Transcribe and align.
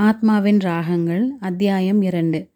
ஆத்மாவின் 0.00 0.58
ராகங்கள் 0.58 1.30
அத்தியாயம் 1.40 2.02
இரண்டு. 2.02 2.48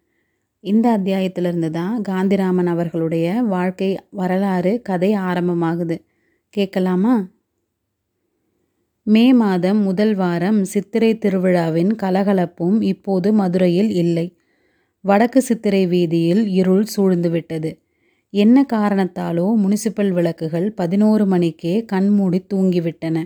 இந்த 0.60 0.99
அத்தியாயத்திலிருந்து 0.99 1.71
தான் 1.71 2.03
காந்திராமன் 2.08 2.67
அவர்களுடைய 2.67 3.42
வாழ்க்கை 3.42 3.99
வரலாறு 4.11 4.83
கதை 4.83 5.15
ஆரம்பமாகுது. 5.15 6.05
கேட்கலாமா? 6.49 7.28
மே 9.02 9.32
மாதம் 9.32 9.79
முதல் 9.79 10.14
வாரம் 10.14 10.64
சித்திரை 10.64 11.18
திருவிழாவின் 11.18 11.95
கலகலப்பும் 11.95 12.82
இப்போது 12.82 13.32
மதுரையில் 13.32 13.90
இல்லை. 13.90 14.36
வடக்கு 15.00 15.43
சித்திரை 15.43 15.86
வீதியில் 15.86 16.48
இருள் 16.48 16.86
சூழ்ந்துவிட்டது. 16.96 17.79
என்ன 18.30 18.66
காரணத்தாலோ 18.72 19.54
முனிசிபல் 19.56 20.11
விளக்குகள் 20.11 20.72
பதினோரு 20.72 21.27
மணிக்கே 21.27 21.84
கண்மூடி 21.84 22.46
தூங்கிவிட்டன. 22.54 23.24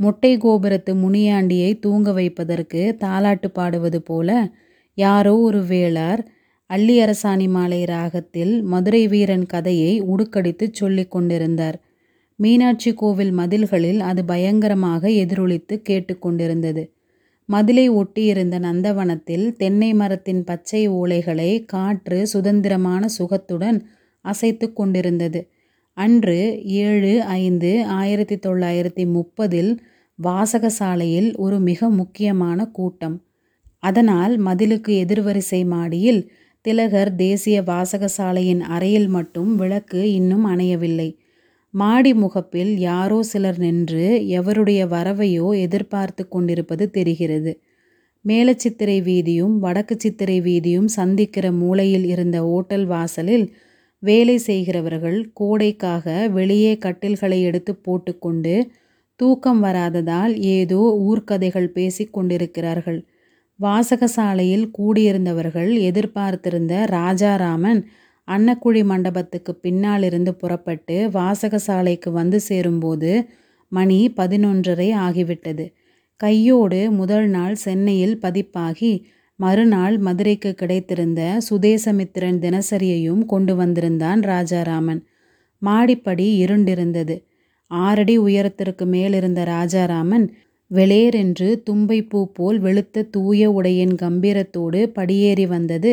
மொட்டை 0.00 0.36
கோபுரத்து 0.36 0.92
முனியாண்டியை 0.94 1.70
தூங்க 1.78 2.12
வைப்பதற்கு 2.12 2.82
தாலாட்டு 3.00 3.48
பாடுவது 3.52 4.00
போல 4.02 4.30
யாரோ 4.94 5.34
ஒரு 5.38 5.60
வேளார் 5.64 6.22
அள்ளி 6.70 6.96
அரசாணி 7.02 7.48
மாலை 7.48 7.84
ராகத்தில் 7.84 8.62
மதுரை 8.62 9.02
வீரன் 9.08 9.46
கதையை 9.46 9.92
உடுக்கடித்து 10.02 10.66
சொல்லிக் 10.72 11.10
கொண்டிருந்தார். 11.10 11.76
மீனாட்சி 12.36 12.90
கோவில் 12.94 13.32
மதில்களில் 13.32 14.00
அது 14.00 14.24
பயங்கரமாக 14.24 15.08
எதிரொலித்து 15.22 15.74
கேட்டுக்கொண்டிருந்தது 15.88 16.84
மதிலை 17.48 17.86
ஒட்டியிருந்த 17.90 18.56
நந்தவனத்தில் 18.58 19.46
தென்னை 19.56 19.94
மரத்தின் 19.94 20.42
பச்சை 20.44 20.82
ஓலைகளை 20.90 21.50
காற்று 21.64 22.26
சுதந்திரமான 22.26 23.02
சுகத்துடன் 23.18 23.78
அசைத்து 24.24 24.66
கொண்டிருந்தது. 24.72 25.40
அன்று 26.02 26.38
ஏழு 26.80 27.12
ஐந்து 27.22 27.70
ஆயிரத்தி 27.84 28.36
தொள்ளாயிரத்தி 28.36 29.04
முப்பதில் 29.14 29.72
வாசகசாலையில் 30.18 31.36
ஒரு 31.36 31.58
மிக 31.60 31.88
முக்கியமான 31.90 32.66
கூட்டம். 32.66 33.16
அதனால் 33.82 34.34
மதிலுக்கு 34.44 34.92
எதிர்வரிசை 35.04 35.60
மாடியில் 35.66 36.20
திலகர் 36.64 37.14
தேசிய 37.14 37.62
வாசகசாலையின் 37.62 38.60
அறையில் 38.60 39.08
மட்டும் 39.08 39.56
விளக்கு 39.56 40.00
இன்னும் 40.12 40.44
அணையவில்லை. 40.44 41.08
மாடி 41.74 42.12
முகப்பில் 42.14 42.72
யாரோ 42.78 43.22
சிலர் 43.22 43.58
நின்று 43.58 44.06
எவருடைய 44.28 44.80
வரவையோ 44.86 45.46
எதிர்பார்த்து 45.60 46.28
கொண்டிருப்பது 46.28 46.90
தெரிகிறது. 46.90 47.52
மேலச்சித்திரை 48.24 48.98
வீதியும் 49.02 49.54
வடக்கு 49.58 49.94
சித்திரை 49.98 50.38
வீதியும் 50.40 50.88
சந்திக்கிற 50.88 51.46
மூலையில் 51.52 52.06
இருந்த 52.06 52.38
ஓட்டல் 52.46 52.86
வாசலில் 52.86 53.46
வேலை 54.02 54.36
செய்கிறவர்கள் 54.38 55.18
கோடைக்காக 55.40 56.28
வெளியே 56.28 56.72
கட்டில்களை 56.78 57.38
எடுத்து 57.42 57.72
போட்டுக்கொண்டு 57.76 58.54
தூக்கம் 59.20 59.60
வராததால் 59.64 60.34
ஏதோ 60.50 60.80
ஊர்க்கதைகள் 61.08 61.68
பேசி 61.68 62.04
கொண்டிருக்கிறார்கள். 62.06 63.00
வாசகசாலையில் 63.60 64.66
கூடியிருந்தவர்கள் 64.78 65.72
எதிர்பார்த்திருந்த 65.80 66.74
ராஜாராமன் 66.90 67.80
அன்னக்குழி 68.28 68.82
மண்டபத்துக்கு 68.84 69.52
பின்னால் 69.54 70.02
இருந்து 70.02 70.32
புறப்பட்டு 70.34 70.96
வாசகசாலைக்கு 71.10 72.10
வந்து 72.10 72.40
சேரும்போது 72.40 73.10
மணி 73.72 74.00
பதினொன்றரை 74.16 74.88
ஆகிவிட்டது. 75.06 75.64
கையோடு 76.20 76.80
முதல் 76.90 77.28
நாள் 77.28 77.56
சென்னையில் 77.56 78.16
பதிப்பாகி 78.18 78.92
மறுநாள் 79.40 79.98
மதுரைக்கு 79.98 80.50
கிடைத்திருந்த 80.54 81.20
சுதேசமித்திரன் 81.50 82.38
தினசரியையும் 82.44 83.22
கொண்டு 83.26 83.56
வந்திருந்தான் 83.56 84.20
ராஜாராமன். 84.20 85.00
மாடிப்படி 85.62 86.26
இருண்டிருந்தது. 86.44 87.16
ஆறடி 87.70 88.16
உயரத்திற்கு 88.16 88.84
மேலிருந்த 88.86 89.40
ராஜாராமன் 89.44 90.26
வெளேரென்று 90.70 91.48
தும்பைப்பூ 91.70 92.20
போல் 92.32 92.58
வெளுத்த 92.62 93.06
தூய 93.10 93.50
உடையின் 93.50 93.94
கம்பீரத்தோடு 93.94 94.80
படியேறி 94.88 95.46
வந்தது. 95.46 95.92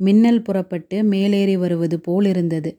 மின்னல் 0.00 0.42
புறப்பட்டு 0.42 0.98
மேலேறி 1.04 1.56
வருவது 1.56 2.00
போல் 2.00 2.24
இருந்தது. 2.24 2.70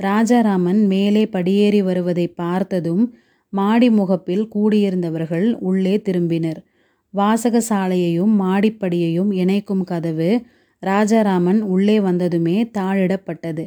ராஜாராமன் 0.00 0.80
மேலே 0.86 1.24
படியேறி 1.26 1.82
வருவதை 1.82 2.26
பார்த்ததும் 2.28 3.04
மாடி 3.52 3.90
முகப்பில் 3.90 4.46
கூடியிருந்தவர்கள் 4.54 5.46
உள்ளே 5.60 5.96
திரும்பினர். 6.04 6.60
வாசகசாலையையும் 7.14 8.32
மாடிப்படியையும் 8.40 9.30
இணைக்கும் 9.32 9.84
கதவு 9.84 10.30
ராஜாராமன் 10.82 11.60
உள்ளே 11.64 12.00
வந்ததுமே 12.00 12.56
தாழிடப்பட்டது 12.78 13.64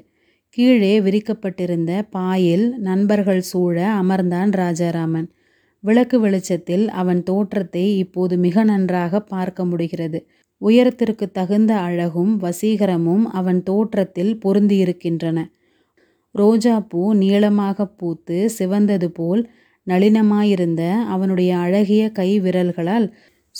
கீழே 0.57 0.93
விரிக்கப்பட்டிருந்த 0.99 1.91
பாயில் 2.09 2.65
நண்பர்கள் 2.79 3.41
சூழ 3.41 3.75
அமர்ந்தான் 4.01 4.51
ராஜாராமன். 4.53 5.27
விளக்கு 5.83 6.17
வெளிச்சத்தில் 6.19 6.85
அவன் 6.91 7.23
தோற்றத்தை 7.23 7.83
இப்போது 7.97 8.37
மிக 8.37 8.63
நன்றாக 8.63 9.21
பார்க்க 9.23 9.65
முடிகிறது. 9.65 10.19
உயரத்திற்கு 10.61 11.25
தகுந்த 11.31 11.71
அழகும் 11.77 12.33
வசீகரமும் 12.41 13.25
அவன் 13.31 13.63
தோற்றத்தில் 13.63 14.33
பொருந்தியிருக்கின்றன. 14.45 15.37
ரோஜாப்பூ 16.35 17.01
நீளமாக 17.13 17.85
பூத்து 17.85 18.37
சிவந்தது 18.59 19.09
போல் 19.09 19.43
நளினமாயிருந்த 19.87 20.81
அவனுடைய 21.07 21.51
அழகிய 21.57 22.03
கை 22.11 22.29
விரல்களால் 22.39 23.07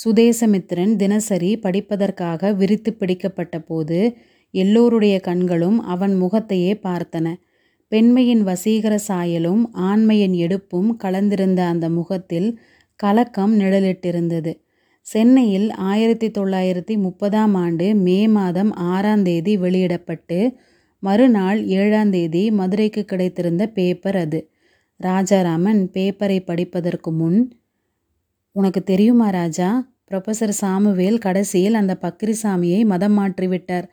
சுதேசமித்திரன் 0.04 0.96
தினசரி 0.96 1.58
படிப்பதற்காக 1.58 2.54
விரித்து 2.54 2.94
பிடிக்கப்பட்ட 2.94 3.60
போது 3.60 4.16
எல்லோருடைய 4.50 5.20
கண்களும் 5.20 5.80
அவன் 5.80 6.14
முகத்தையே 6.14 6.78
பார்த்தன. 6.82 7.34
பெண்மையின் 7.88 8.46
வசீகர 8.46 8.98
சாயலும் 9.08 9.62
ஆண்மையின் 9.72 10.32
எடுப்பும் 10.32 10.98
கலந்திருந்த 11.04 11.56
அந்த 11.56 11.88
முகத்தில் 11.88 12.58
கலக்கம் 12.94 13.60
நிழலிட்டிருந்தது. 13.60 14.60
சென்னையில் 15.00 15.74
ஆயிரத்தி 15.74 16.30
தொள்ளாயிரத்தி 16.30 16.98
முப்பதாம் 16.98 17.54
ஆண்டு 17.54 17.94
மே 17.94 18.28
மாதம் 18.28 18.72
ஆறாம் 18.72 19.22
தேதி 19.22 19.56
வெளியிடப்பட்டு 19.56 20.52
மறுநாள் 20.98 21.66
ஏழாம் 21.66 22.10
தேதி 22.10 22.50
மதுரைக்கு 22.50 23.04
கிடைத்திருந்த 23.04 23.66
பேப்பர் 23.66 24.16
அது. 24.16 24.50
ராஜாராமன் 24.96 25.90
பேப்பரை 25.92 26.44
படிப்பதற்கு 26.44 27.12
முன் 27.12 27.57
உனக்கு 28.58 28.80
தெரியுமா 28.82 29.28
ராஜா? 29.30 29.68
ப்ரொஃபஸர் 30.10 30.52
சாமுவேல் 30.60 31.18
கடைசியில் 31.18 31.74
அந்த 31.74 31.94
பக்ரிசாமியை 32.02 32.80
மதம் 32.86 33.16
மாற்றிவிட்டார். 33.18 33.86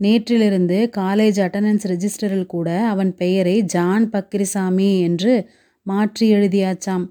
நேற்றிலிருந்து 0.00 0.78
காலேஜ் 0.96 1.38
அட்டண்டன்ஸ் 1.40 1.86
ரெஜிஸ்டரில் 1.86 2.46
கூட 2.46 2.68
அவன் 2.84 3.10
பெயரை 3.14 3.56
ஜான் 3.64 4.06
பக்ரிசாமி 4.10 4.90
என்று 5.00 5.34
மாற்றி 5.86 6.26
எழுதியாச்சாம் 6.34 7.04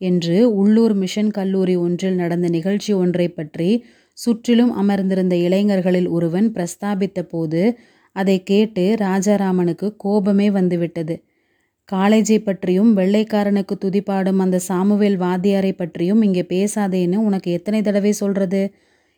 என்று 0.00 0.36
உள்ளூர் 0.54 0.94
மிஷன் 0.94 1.30
கல்லூரி 1.30 1.74
ஒன்றில் 1.76 2.14
நடந்த 2.14 2.48
நிகழ்ச்சி 2.48 2.92
ஒன்றை 2.92 3.28
பற்றி 3.28 3.70
சுற்றிலும் 4.18 4.72
அமர்ந்திருந்த 4.72 5.34
இளைஞர்களில் 5.36 6.08
ஒருவன் 6.08 6.48
பிரஸ்தாபித்த 6.52 7.20
போது 7.22 7.62
அதை 8.16 8.36
கேட்டு 8.42 8.84
ராஜாராமனுக்கு 9.00 9.86
கோபமே 9.96 10.48
வந்துவிட்டது. 10.50 11.14
காலேஜை 11.88 12.38
பற்றியும் 12.38 12.90
வெள்ளைக்காரனுக்கு 12.98 13.74
துதிப்பாடும் 13.84 14.40
அந்த 14.44 14.58
சாமுவேல் 14.68 15.18
வாத்தியாரை 15.24 15.72
பற்றியும் 15.72 16.20
இங்கே 16.22 16.44
பேசாதேன்னு 16.52 17.18
உனக்கு 17.28 17.48
எத்தனை 17.52 17.80
தடவை 17.82 18.12
சொல்கிறது 18.12 18.62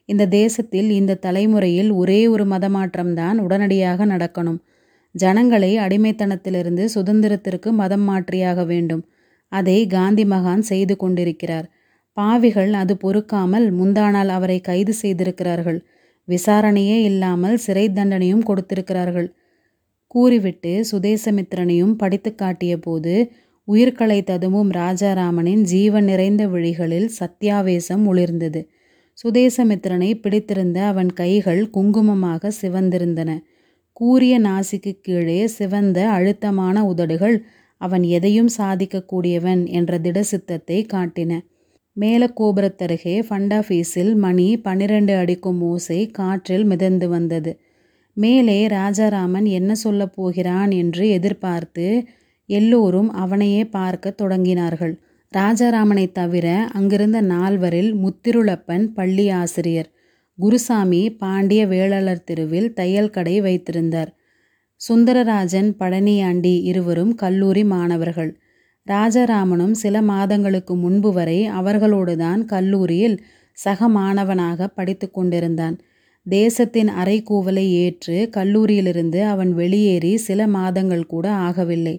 இந்த 0.09 0.25
தேசத்தில் 0.39 0.89
இந்த 0.91 1.19
தலைமுறையில் 1.27 1.91
ஒரே 1.93 2.21
ஒரு 2.27 2.45
மதமாற்றம்தான் 2.45 3.37
உடனடியாக 3.39 4.07
நடக்கணும். 4.07 4.59
ஜனங்களை 5.15 5.71
அடிமைத்தனத்திலிருந்து 5.79 6.85
சுதந்திரத்திற்கு 6.95 7.69
மதம் 7.73 8.05
மாற்றியாக 8.11 8.61
வேண்டும். 8.67 9.03
அதை 9.53 9.79
காந்தி 9.87 10.25
மகான் 10.25 10.65
செய்து 10.71 10.95
கொண்டிருக்கிறார். 10.97 11.67
பாவிகள் 12.17 12.73
அது 12.73 12.95
பொறுக்காமல் 12.97 13.67
முந்தானால் 13.71 14.29
அவரை 14.29 14.59
கைது 14.61 14.95
செய்திருக்கிறார்கள். 15.03 15.79
விசாரணையே 16.29 16.99
இல்லாமல் 17.03 17.57
சிறை 17.57 17.87
தண்டனையும் 17.91 18.45
கொடுத்திருக்கிறார்கள். 18.45 19.29
கூறிவிட்டு 20.15 20.73
சுதேசமித்திரனையும் 20.93 21.95
படித்து 21.95 22.35
காட்டிய 22.35 22.75
போது 22.79 23.15
உயிர்களை 23.69 24.19
ததும்பும் 24.23 24.71
ராஜாராமனின் 24.73 25.63
ஜீவன் 25.63 26.05
நிறைந்த 26.05 26.43
விழிகளில் 26.47 27.09
சத்தியாவேசம் 27.21 28.03
ஒளிர்ந்தது. 28.07 28.61
சுதேசமித்திரனை 29.19 30.11
பிடித்திருந்த 30.15 30.79
அவன் 30.85 31.11
கைகள் 31.13 31.63
குங்குமமாக 31.71 32.51
சிவந்திருந்தன. 32.61 33.31
கூரிய 33.93 34.35
நாசிக்கு 34.41 34.93
கீழே 35.01 35.41
சிவந்த 35.49 35.99
அழுத்தமான 36.09 36.77
உதடுகள் 36.85 37.37
அவன் 37.81 38.03
எதையும் 38.17 38.51
சாதிக்கக்கூடியவன் 38.59 39.63
என்ற 39.79 39.99
திடசித்தத்தை 39.99 40.79
காட்டின. 40.95 41.33
மேலக்கோபுரத்தருகே 41.97 43.17
ஃபண்டாஃபீஸில் 43.29 44.13
மணி 44.17 44.49
பன்னிரண்டு 44.59 45.15
அடிக்கும் 45.17 45.61
ஓசை 45.63 46.01
காற்றில் 46.11 46.65
மிதந்து 46.65 47.09
வந்தது. 47.09 47.53
மேலே 48.17 48.67
ராஜாராமன் 48.67 49.45
என்ன 49.45 49.75
சொல்லப் 49.75 50.15
போகிறான் 50.15 50.71
என்று 50.71 51.09
எதிர்பார்த்து 51.09 51.87
எல்லோரும் 52.49 53.11
அவனையே 53.13 53.63
பார்க்க 53.67 54.15
தொடங்கினார்கள். 54.23 54.95
ராஜாராமனை 55.33 56.13
தவிர 56.13 56.69
அங்கிருந்த 56.73 57.23
நால்வரில் 57.23 57.93
முத்திருளப்பன் 57.95 58.85
பள்ளி 58.95 59.31
ஆசிரியர் 59.31 59.89
குருசாமி 60.39 61.01
பாண்டிய 61.13 61.67
வேளாளர் 61.67 62.25
தெருவில் 62.25 62.73
தையல் 62.73 63.11
கடை 63.11 63.41
வைத்திருந்தார். 63.41 64.11
சுந்தரராஜன் 64.81 65.71
பழனியாண்டி 65.79 66.55
இருவரும் 66.63 67.15
கல்லூரி 67.15 67.65
மாணவர்கள். 67.65 68.33
ராஜாராமனும் 68.87 69.75
சில 69.75 70.03
மாதங்களுக்கு 70.03 70.75
முன்பு 70.77 71.13
வரை 71.13 71.51
அவர்களோடுதான் 71.51 72.45
கல்லூரியில் 72.45 73.17
சக 73.59 73.89
மாணவனாக 73.89 74.69
படித்து 74.69 75.11
கொண்டிருந்தான். 75.11 75.77
தேசத்தின் 76.27 76.91
அறைகூவலை 77.01 77.65
ஏற்று 77.85 78.17
கல்லூரியிலிருந்து 78.37 79.21
அவன் 79.25 79.51
வெளியேறி 79.53 80.13
சில 80.17 80.47
மாதங்கள் 80.47 81.05
கூட 81.07 81.27
ஆகவில்லை. 81.49 81.97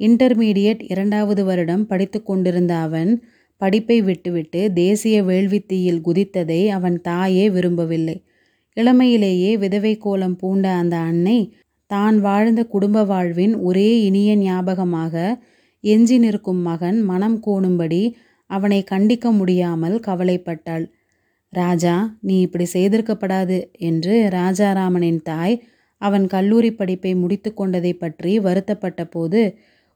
இன்டர்மீடியட் 0.00 0.82
இரண்டாவது 0.82 1.42
வருடம் 1.44 1.84
படித்து 1.86 2.18
கொண்டிருந்த 2.22 2.72
அவன் 2.76 3.10
படிப்பை 3.60 3.98
விட்டுவிட்டு 4.02 4.60
தேசிய 4.72 5.16
வேள்வித்தீயில் 5.22 6.04
குதித்ததை 6.04 6.60
அவன் 6.68 6.96
தாயே 7.00 7.46
விரும்பவில்லை. 7.50 8.16
இளமையிலேயே 8.76 9.52
விதவை 9.58 9.94
கோலம் 9.96 10.36
பூண்ட 10.36 10.64
அந்த 10.72 10.96
அன்னை 10.96 11.38
தான் 11.90 12.16
வாழ்ந்த 12.20 12.60
குடும்ப 12.64 13.04
வாழ்வின் 13.04 13.54
ஒரே 13.60 13.88
இனிய 14.00 14.30
ஞாபகமாக 14.36 15.14
எஞ்சி 15.84 16.16
நிற்கும் 16.18 16.62
மகன் 16.62 16.98
மனம் 17.02 17.38
கோணும்படி 17.46 18.02
அவனை 18.50 18.80
கண்டிக்க 18.90 19.30
முடியாமல் 19.30 19.96
கவலைப்பட்டாள். 20.06 20.84
ராஜா 21.52 22.16
நீ 22.20 22.40
இப்படி 22.40 22.66
செய்திருக்கப்படாது 22.72 23.58
என்று 23.78 24.28
ராஜாராமனின் 24.32 25.22
தாய் 25.22 25.62
அவன் 25.96 26.26
கல்லூரி 26.26 26.70
படிப்பை 26.72 27.14
முடித்து 27.14 27.54
கொண்டதை 27.54 27.92
பற்றி 27.92 28.38
வருத்தப்பட்ட 28.38 29.04
போது 29.04 29.40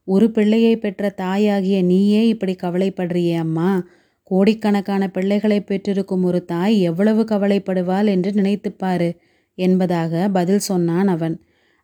ஒரு 0.03 0.31
பிள்ளையை 0.31 0.77
பெற்ற 0.77 1.09
தாயாகிய 1.09 1.83
நீயே 1.83 2.27
இப்படி 2.27 2.55
கவலைப்படுறியே 2.55 3.35
அம்மா. 3.35 3.85
கோடிக்கணக்கான 4.23 5.03
பிள்ளைகளை 5.07 5.59
பெற்றிருக்கும் 5.61 6.23
ஒரு 6.23 6.45
தாய் 6.45 6.81
எவ்வளவு 6.81 7.23
கவலைப்படுவாள் 7.23 8.05
என்று 8.05 8.31
நினைத்துப்பாரு 8.31 9.09
என்பதாக 9.57 10.29
பதில் 10.29 10.59
சொன்னான் 10.59 11.07
அவன். 11.07 11.35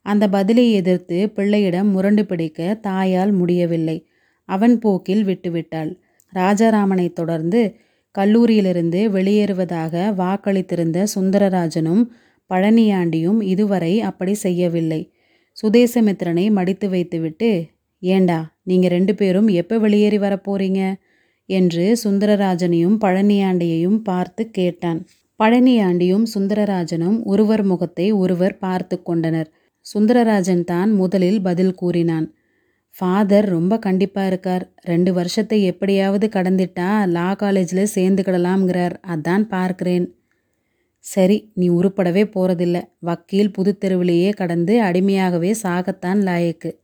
அந்த 0.05 0.25
பதிலை 0.29 0.71
எதிர்த்து 0.71 1.17
பிள்ளையிடம் 1.29 1.89
முரண்டு 1.89 2.25
பிடிக்க 2.25 2.79
தாயால் 2.83 3.31
முடியவில்லை. 3.31 3.97
அவன் 4.49 4.79
போக்கில் 4.79 5.23
விட்டுவிட்டாள். 5.23 5.91
ராஜாராமனை 6.33 7.13
தொடர்ந்து 7.13 7.61
கல்லூரியிலிருந்து 8.15 9.01
வெளியேறுவதாக 9.09 10.13
வாக்களித்திருந்த 10.13 11.03
சுந்தரராஜனும் 11.15 12.03
பழனியாண்டியும் 12.49 13.39
இதுவரை 13.43 13.93
அப்படி 14.01 14.33
செய்யவில்லை. 14.33 15.01
சுதேசமித்திரனை 15.57 16.45
மடித்து 16.51 16.87
வைத்துவிட்டு 16.89 17.49
ஏண்டா 18.03 18.39
நீங்கள் 18.63 18.91
ரெண்டு 18.91 19.13
பேரும் 19.15 19.47
எப்போ 19.61 19.77
வெளியேறி 19.77 20.17
வரப்போறீங்க 20.17 20.81
என்று 21.49 21.85
சுந்தரராஜனையும் 22.03 22.97
பழனியாண்டியையும் 23.01 23.99
பார்த்து 24.01 24.43
கேட்டான். 24.49 24.99
பழனியாண்டியும் 25.39 26.25
சுந்தரராஜனும் 26.33 27.17
ஒருவர் 27.23 27.63
முகத்தை 27.63 28.07
ஒருவர் 28.13 28.55
பார்த்து 28.57 28.95
கொண்டனர். 29.01 29.49
சுந்தரராஜன் 29.85 30.63
தான் 30.63 30.91
முதலில் 30.91 31.39
பதில் 31.41 31.75
கூறினான். 31.75 32.27
ஃபாதர் 32.99 33.45
ரொம்ப 33.45 33.79
கண்டிப்பாக 33.79 34.27
இருக்கார். 34.27 34.73
ரெண்டு 34.81 35.13
வருஷத்தை 35.13 35.63
எப்படியாவது 35.63 36.27
கடந்துட்டா 36.27 37.07
லா 37.07 37.33
காலேஜில் 37.33 37.87
சேர்ந்துக்கிடலாம்ங்கிறார். 37.95 38.95
அதான் 39.07 39.45
பார்க்குறேன். 39.49 40.11
சரி 40.99 41.51
நீ 41.53 41.69
உருப்படவே 41.69 42.23
போகிறதில்ல 42.35 42.83
வக்கீல் 42.99 43.51
புது 43.51 43.77
தெருவிலேயே 43.77 44.29
கடந்து 44.29 44.81
அடிமையாகவே 44.81 45.55
சாகத்தான் 45.63 46.19
லாயக்கு. 46.27 46.77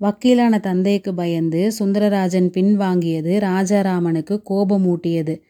வக்கீலான 0.00 0.60
தந்தைக்கு 0.60 1.14
பயந்து 1.14 1.72
சுந்தரராஜன் 1.78 2.48
பின்வாங்கியது 2.56 3.32
ராஜாராமனுக்கு 3.38 4.42
கோபமூட்டியது. 4.50 5.40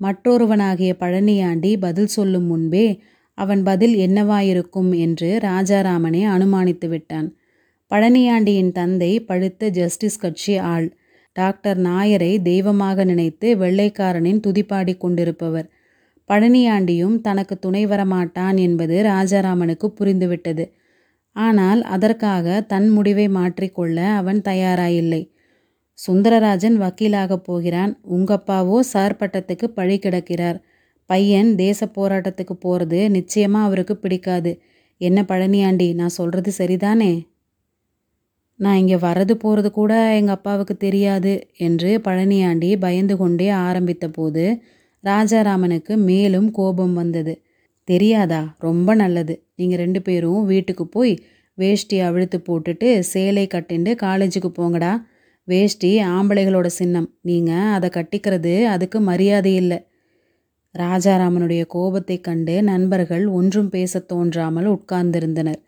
மற்றொருவனாகிய 0.00 0.92
பழனியாண்டி 1.00 1.76
பதில் 1.76 2.06
சொல்லும் 2.06 2.44
முன்பே 2.44 3.02
அவன் 3.34 3.62
பதில் 3.62 3.94
என்னவாயிருக்கும்? 3.94 4.98
என்று 4.98 5.38
ராஜாராமனே 5.42 6.22
அனுமானித்து 6.26 6.88
விட்டான். 6.88 7.37
பழனியாண்டியின் 7.90 8.72
தந்தை 8.72 9.20
பழுத்த 9.20 9.68
ஜஸ்டிஸ் 9.68 10.18
கட்சி 10.18 10.56
ஆள். 10.56 10.88
டாக்டர் 11.32 11.78
நாயரை 11.78 12.42
தெய்வமாக 12.42 13.04
நினைத்து 13.04 13.56
வெள்ளைக்காரனின் 13.56 14.40
துதிப்பாடி 14.46 14.96
கொண்டிருப்பவர். 14.96 15.70
பழனியாண்டியும் 16.28 17.20
தனக்கு 17.20 17.58
துணை 17.58 17.86
வரமாட்டான் 17.86 18.58
என்பது 18.58 19.02
ராஜாராமனுக்கு 19.02 19.88
புரிந்துவிட்டது. 20.00 20.64
ஆனால் 21.32 21.82
அதற்காக 21.82 22.60
தன் 22.60 22.88
முடிவை 22.88 23.28
மாற்றிக்கொள்ள 23.28 23.98
அவன் 24.16 24.40
தயாராயில்லை. 24.42 25.32
சுந்தரராஜன் 25.98 26.76
வக்கீலாகப் 26.76 27.44
போகிறான். 27.44 28.00
உங்கப்பாவோ 28.10 28.80
சார் 28.80 29.16
பட்டத்துக்கு 29.20 29.64
பழி 29.64 29.98
கிடக்கிறார். 29.98 30.58
பையன் 31.06 31.54
தேச 31.54 31.86
போராட்டத்துக்கு 31.86 32.54
போகிறது 32.60 33.10
நிச்சயமாக 33.10 33.64
அவருக்கு 33.64 33.96
பிடிக்காது. 33.96 34.60
என்ன 35.00 35.22
பழனியாண்டி 35.22 35.94
நான் 35.94 36.08
சொல்கிறது 36.08 36.52
சரிதானே? 36.58 37.12
நான் 38.60 38.76
இங்கே 38.76 38.96
வரது 38.96 39.34
போகிறது 39.34 39.70
கூட 39.70 39.92
எங்கள் 40.14 40.34
அப்பாவுக்கு 40.34 40.76
தெரியாது 40.76 41.32
என்று 41.56 42.00
பழனியாண்டி 42.04 42.70
பயந்து 42.78 43.16
கொண்டே 43.16 43.48
ஆரம்பித்த 43.48 44.08
போது 44.08 44.44
ராஜாராமனுக்கு 45.04 45.96
மேலும் 45.96 46.50
கோபம் 46.50 46.94
வந்தது. 46.94 47.34
தெரியாதா? 47.88 48.56
ரொம்ப 48.58 48.94
நல்லது. 48.94 49.34
நீங்கள் 49.54 49.78
ரெண்டு 49.78 50.02
பேரும் 50.02 50.44
வீட்டுக்கு 50.44 50.86
போய் 50.86 51.12
வேஷ்டி 51.58 52.00
அவிழ்த்து 52.00 52.38
போட்டுட்டு 52.38 52.88
சேலை 53.12 53.46
கட்டிண்டு 53.46 53.92
காலேஜுக்கு 54.02 54.50
போங்கடா. 54.58 54.92
வேஷ்டி 55.48 55.90
ஆம்பளைகளோட 56.02 56.66
சின்னம். 56.66 57.08
நீங்கள் 57.20 57.72
அதை 57.76 57.88
கட்டிக்கிறது 57.92 58.64
அதுக்கு 58.64 59.00
மரியாதை 59.00 59.54
இல்லை. 59.54 59.78
ராஜாராமனுடைய 60.74 61.62
கோபத்தை 61.66 62.20
கண்டு 62.20 62.62
நண்பர்கள் 62.62 63.26
ஒன்றும் 63.28 63.70
பேசத் 63.70 64.08
தோன்றாமல் 64.08 64.68
உட்கார்ந்திருந்தனர். 64.68 65.60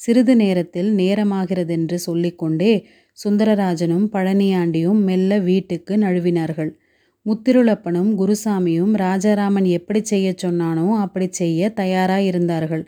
சிறிது 0.00 0.36
நேரத்தில் 0.36 0.94
நேரமாகிறதென்று 0.94 1.94
சொல்லிக்கொண்டே 1.94 2.86
சுந்தரராஜனும் 3.24 4.06
பழனியாண்டியும் 4.12 5.00
மெல்ல 5.02 5.38
வீட்டுக்கு 5.38 5.96
நழுவினார்கள். 5.96 6.70
முத்திருளப்பனும் 7.26 8.10
குருசாமியும் 8.14 8.92
ராஜாராமன் 8.94 9.64
எப்படி 9.64 10.04
செய்ய 10.04 10.34
சொன்னானோ 10.42 10.96
அப்படி 10.96 11.28
செய்ய 11.30 11.72
தயாராயிருந்தார்கள். 11.76 12.84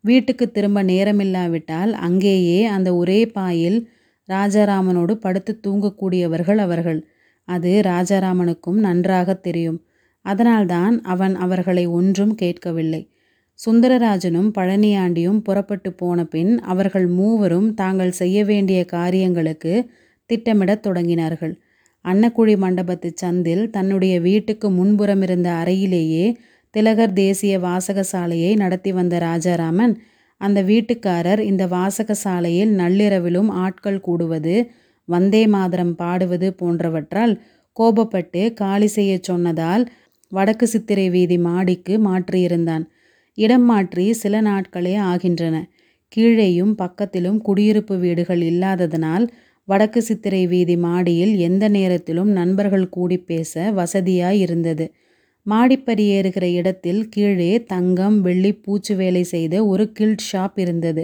வீட்டுக்கு 0.00 0.50
திரும்ப 0.50 0.82
நேரமில்லாவிட்டால் 0.82 1.92
அங்கேயே 1.92 2.64
அந்த 2.64 2.94
ஒரே 2.94 3.26
பாயில் 3.26 3.78
ராஜாராமனோடு 4.28 5.14
படுத்து 5.14 5.60
தூங்கக்கூடியவர்கள் 5.66 6.56
அவர்கள். 6.56 7.00
அது 7.48 7.82
ராஜாராமனுக்கும் 7.86 8.78
நன்றாக 8.78 9.34
தெரியும். 9.34 9.78
அதனால்தான் 10.24 11.02
அவன் 11.02 11.34
அவர்களை 11.34 11.86
ஒன்றும் 11.86 12.34
கேட்கவில்லை. 12.34 13.02
சுந்தரராஜனும் 13.58 14.50
பழனியாண்டியும் 14.58 15.38
புறப்பட்டு 15.40 15.92
போன 15.92 16.24
பின் 16.24 16.60
அவர்கள் 16.62 17.06
மூவரும் 17.08 17.74
தாங்கள் 17.74 18.10
செய்ய 18.10 18.44
வேண்டிய 18.44 18.84
காரியங்களுக்கு 18.84 19.90
திட்டமிடத் 20.30 20.84
தொடங்கினார்கள். 20.86 21.54
அன்னக்குழி 22.04 22.54
மண்டபத்து 22.56 23.08
சந்தில் 23.22 23.70
தன்னுடைய 23.70 24.20
வீட்டுக்கு 24.20 24.70
முன்புறம் 24.70 25.22
இருந்த 25.22 25.48
அறையிலேயே 25.52 26.26
திலகர் 26.70 27.12
தேசிய 27.12 27.58
வாசகசாலையை 27.58 28.56
நடத்தி 28.56 28.92
வந்த 28.92 29.18
ராஜாராமன் 29.18 29.94
அந்த 30.40 30.62
வீட்டுக்காரர் 30.62 31.38
இந்த 31.38 31.66
வாசகசாலையில் 31.66 32.72
நள்ளிரவிலும் 32.74 33.50
ஆட்கள் 33.64 34.00
கூடுவது 34.00 34.56
வந்தே 35.08 35.46
மாதரம் 35.46 35.94
பாடுவது 35.94 36.48
போன்றவற்றால் 36.60 37.32
கோபப்பட்டு 37.76 38.42
காலி 38.52 38.86
செய்ய 38.86 39.18
சொன்னதால் 39.22 39.84
வடக்கு 40.32 40.66
சித்திரை 40.66 41.10
வீதி 41.10 41.38
மாடிக்கு 41.38 41.94
மாற்றியிருந்தான். 42.06 42.84
இடம் 43.38 43.64
மாற்றி 43.64 44.12
சில 44.12 44.34
நாட்களே 44.42 44.94
ஆகின்றன. 45.04 45.56
கீழேயும் 46.12 46.74
பக்கத்திலும் 46.74 47.38
குடியிருப்பு 47.38 47.94
வீடுகள் 47.98 48.42
இல்லாததனால் 48.42 49.26
வடக்கு 49.68 50.00
சித்திரை 50.02 50.46
வீதி 50.46 50.76
மாடியில் 50.76 51.34
எந்த 51.38 51.64
நேரத்திலும் 51.68 52.30
நண்பர்கள் 52.30 52.86
கூடி 52.88 53.18
பேச 53.18 53.72
வசதியாய் 53.72 54.38
இருந்தது. 54.38 54.86
மாடிப்படி 55.46 56.04
ஏறுகிற 56.12 56.44
இடத்தில் 56.52 57.08
கீழே 57.08 57.52
தங்கம் 57.64 58.16
வெள்ளி 58.20 58.52
பூச்சு 58.54 58.94
வேலை 58.96 59.22
செய்த 59.24 59.54
ஒரு 59.66 59.84
கில்ட் 59.92 60.24
ஷாப் 60.32 60.56
இருந்தது. 60.56 61.02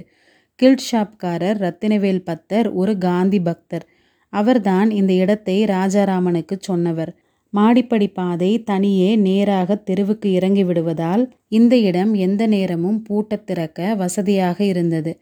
கில்ட் 0.61 0.87
ஷாப்காரர் 0.91 1.59
ரத்தினவேல் 1.65 2.23
பத்தர் 2.31 2.69
ஒரு 2.73 2.99
காந்தி 2.99 3.41
பக்தர். 3.41 3.85
அவர்தான் 4.33 4.91
இந்த 4.91 5.13
இடத்தை 5.15 5.57
ராஜாராமனுக்கு 5.65 6.57
சொன்னவர். 6.61 7.13
மாடிப்படி 7.55 8.09
பாதை 8.09 8.63
தனியே 8.63 9.17
நேராக 9.17 9.75
தெருவுக்கு 9.75 10.33
இறங்கி 10.33 10.65
விடுவதால் 10.65 11.25
இந்த 11.49 11.77
இடம் 11.79 12.15
எந்த 12.15 12.47
நேரமும் 12.47 13.03
பூட்டத் 13.09 13.45
திறக்க 13.45 13.95
வசதியாக 13.95 14.65
இருந்தது. 14.65 15.13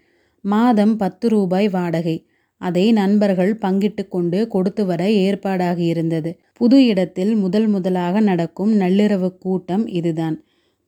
மாதம் 0.44 0.96
பத்து 0.96 1.28
ரூபாய் 1.28 1.68
வாடகை. 1.68 2.16
அதை 2.60 2.92
நண்பர்கள் 2.92 3.58
பங்கிட்டு 3.62 4.08
கொண்டு 4.08 4.48
கொடுத்து 4.48 4.86
வர 4.86 5.08
ஏற்பாடாக 5.08 5.78
இருந்தது. 5.78 6.30
புது 6.52 6.86
இடத்தில் 6.86 7.34
முதல் 7.34 7.66
முதலாக 7.66 8.20
நடக்கும் 8.20 8.80
நள்ளிரவு 8.80 9.38
கூட்டம் 9.38 9.86
இதுதான். 9.90 10.36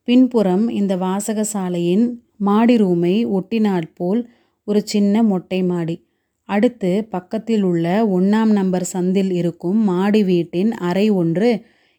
பின்புறம் 0.07 0.69
இந்த 0.69 0.95
வாசகசாலையின் 0.97 2.05
மாடி 2.37 2.75
ரூமை 2.75 3.15
ஒட்டினாற்போல் 3.29 4.21
ஒரு 4.67 4.81
சின்ன 4.85 5.23
மொட்டை 5.23 5.63
மாடி. 5.63 5.95
அடுத்து 6.49 6.91
பக்கத்தில் 7.09 7.63
உள்ள 7.63 7.87
ஒன்றாம் 8.17 8.51
நம்பர் 8.51 8.85
சந்தில் 8.93 9.31
இருக்கும் 9.31 9.79
மாடி 9.83 10.23
வீட்டின் 10.23 10.71
அறை 10.79 11.09
ஒன்று 11.11 11.49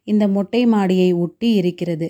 இந்த 0.07 0.25
மொட்டை 0.29 0.67
மாடியை 0.67 1.11
ஒட்டி 1.15 1.51
இருக்கிறது. 1.55 2.09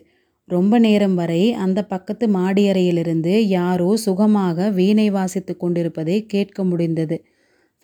ரொம்ப 0.48 0.78
நேரம் 0.78 1.14
வரை 1.14 1.42
அந்த 1.52 1.80
பக்கத்து 1.84 2.26
மாடியறையிலிருந்து 2.28 3.34
யாரோ 3.48 3.96
சுகமாக 3.96 4.68
வீணை 4.70 5.10
வாசித்து 5.10 5.56
கொண்டிருப்பதை 5.56 6.16
கேட்க 6.26 6.64
முடிந்தது. 6.64 7.16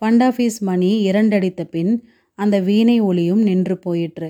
ஃபண்ட் 0.01 0.23
ஆஃபீஸ் 0.23 0.59
மணி 0.59 0.91
இரண்டடித்த 1.11 1.61
பின் 1.65 1.93
அந்த 2.39 2.59
வீணை 2.59 2.97
ஒளியும் 2.99 3.41
நின்று 3.41 3.75
போயிற்று. 3.77 4.29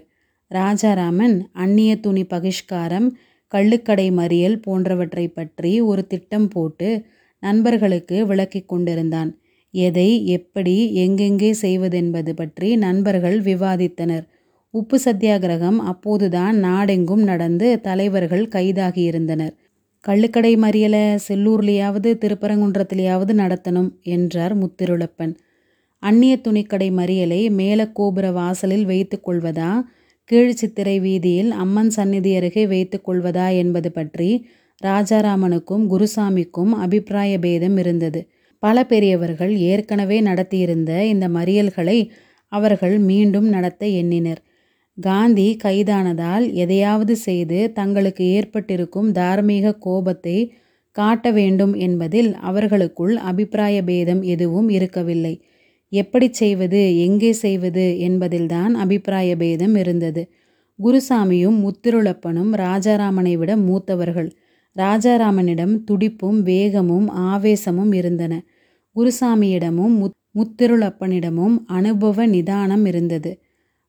ராஜாராமன் 0.51 1.35
அந்நிய 1.51 1.91
துணி 1.99 2.23
பகிஷ்காரம் 2.25 3.09
கள்ளுக்கடை 3.53 4.07
மறியல் 4.11 4.57
போன்றவற்றை 4.61 5.25
பற்றி 5.27 5.81
ஒரு 5.81 6.07
திட்டம் 6.07 6.47
போட்டு 6.47 6.89
நண்பர்களுக்கு 7.43 8.17
விளக்கிக் 8.27 8.67
கொண்டிருந்தான். 8.67 9.31
எதை 9.73 10.09
எப்படி 10.27 10.75
எங்கெங்கே 10.95 11.51
செய்வதென்பது 11.61 12.31
பற்றி 12.33 12.69
நண்பர்கள் 12.75 13.37
விவாதித்தனர். 13.41 14.25
உப்பு 14.73 14.97
சத்தியாகிரகம் 15.05 15.79
அப்போதுதான் 15.83 16.55
நாடெங்கும் 16.57 17.23
நடந்து 17.23 17.67
தலைவர்கள் 17.81 18.45
கைதாகியிருந்தனர் 18.47 19.55
கள்ளுக்கடை 20.03 20.51
மறியலை 20.57 21.01
செல்லூர்லேயாவது 21.27 22.09
திருப்பரங்குன்றத்திலேயாவது 22.17 23.33
நடத்தணும் 23.33 23.89
என்றார் 24.01 24.53
முத்திருளப்பன். 24.55 25.33
அந்நிய 26.03 26.35
துணிக்கடை 26.41 26.87
மறியலை 26.91 27.41
மேலக்கோபுர 27.57 28.27
வாசலில் 28.31 28.85
வைத்து 28.85 29.17
கொள்வதா 29.19 29.71
கீழ்ச்சித்திரை 30.29 30.95
வீதியில் 30.99 31.51
அம்மன் 31.53 31.89
சந்நிதி 31.89 32.31
அருகே 32.35 32.63
வைத்து 32.65 32.97
கொள்வதா 33.07 33.47
என்பது 33.55 33.89
பற்றி 33.91 34.29
ராஜாராமனுக்கும் 34.81 35.83
குருசாமிக்கும் 35.91 36.71
அபிப்பிராய 36.75 37.39
பேதம் 37.39 37.77
இருந்தது. 37.77 38.21
பல 38.63 38.85
பெரியவர்கள் 38.85 39.53
ஏற்கனவே 39.71 40.17
நடத்தியிருந்த 40.21 40.91
இந்த 41.03 41.25
மறியல்களை 41.29 41.97
அவர்கள் 42.51 42.95
மீண்டும் 42.99 43.47
நடத்த 43.49 43.83
எண்ணினர். 44.01 44.41
காந்தி 44.97 45.47
கைதானதால் 45.63 46.45
எதையாவது 46.53 47.15
செய்து 47.15 47.59
தங்களுக்கு 47.73 48.23
ஏற்பட்டிருக்கும் 48.37 49.09
தார்மீக 49.11 49.75
கோபத்தை 49.77 50.37
காட்ட 50.95 51.31
வேண்டும் 51.31 51.73
என்பதில் 51.77 52.29
அவர்களுக்குள் 52.39 53.13
அபிப்பிராய 53.29 53.77
பேதம் 53.83 54.21
எதுவும் 54.33 54.69
இருக்கவில்லை. 54.69 55.33
எப்படி 55.91 56.27
செய்வது 56.33 56.81
எங்கே 56.97 57.31
செய்வது 57.43 57.85
என்பதில்தான் 57.99 58.73
அபிப்பிராய 58.75 59.29
பேதம் 59.35 59.75
இருந்தது. 59.75 60.23
குருசாமியும் 60.79 61.57
முத்திருளப்பனும் 61.63 62.51
ராஜாராமனை 62.57 63.33
விட 63.37 63.51
மூத்தவர்கள். 63.57 64.29
ராஜாராமனிடம் 64.75 65.83
துடிப்பும் 65.91 66.41
வேகமும் 66.41 67.07
ஆவேசமும் 67.07 67.91
இருந்தன. 67.91 68.43
குருசாமியிடமும் 68.95 69.95
முத் 70.01 70.17
முத்திருளப்பனிடமும் 70.39 71.55
அனுபவ 71.65 72.25
நிதானம் 72.25 72.85
இருந்தது. 72.85 73.39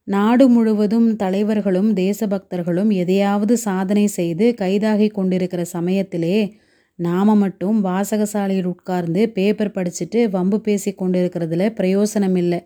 நாடு 0.05 0.49
முழுவதும் 0.49 1.17
தலைவர்களும் 1.17 1.95
தேசபக்தர்களும் 1.95 2.91
எதையாவது 2.93 3.57
சாதனை 3.57 4.07
செய்து 4.07 4.55
கைதாகி 4.61 5.11
கொண்டிருக்கிற 5.11 5.65
சமயத்திலே 5.65 6.55
நாம 6.95 7.37
மட்டும் 7.37 7.85
வாசகசாலையில் 7.85 8.65
உட்கார்ந்து 8.65 9.29
பேப்பர் 9.29 9.71
படிச்சுட்டு 9.71 10.31
வம்பு 10.31 10.61
பேசி 10.61 10.95
கொண்டிருக்கிறதுல 10.95 11.69
பிரயோசனம் 11.81 12.37
இல்லை 12.37 12.61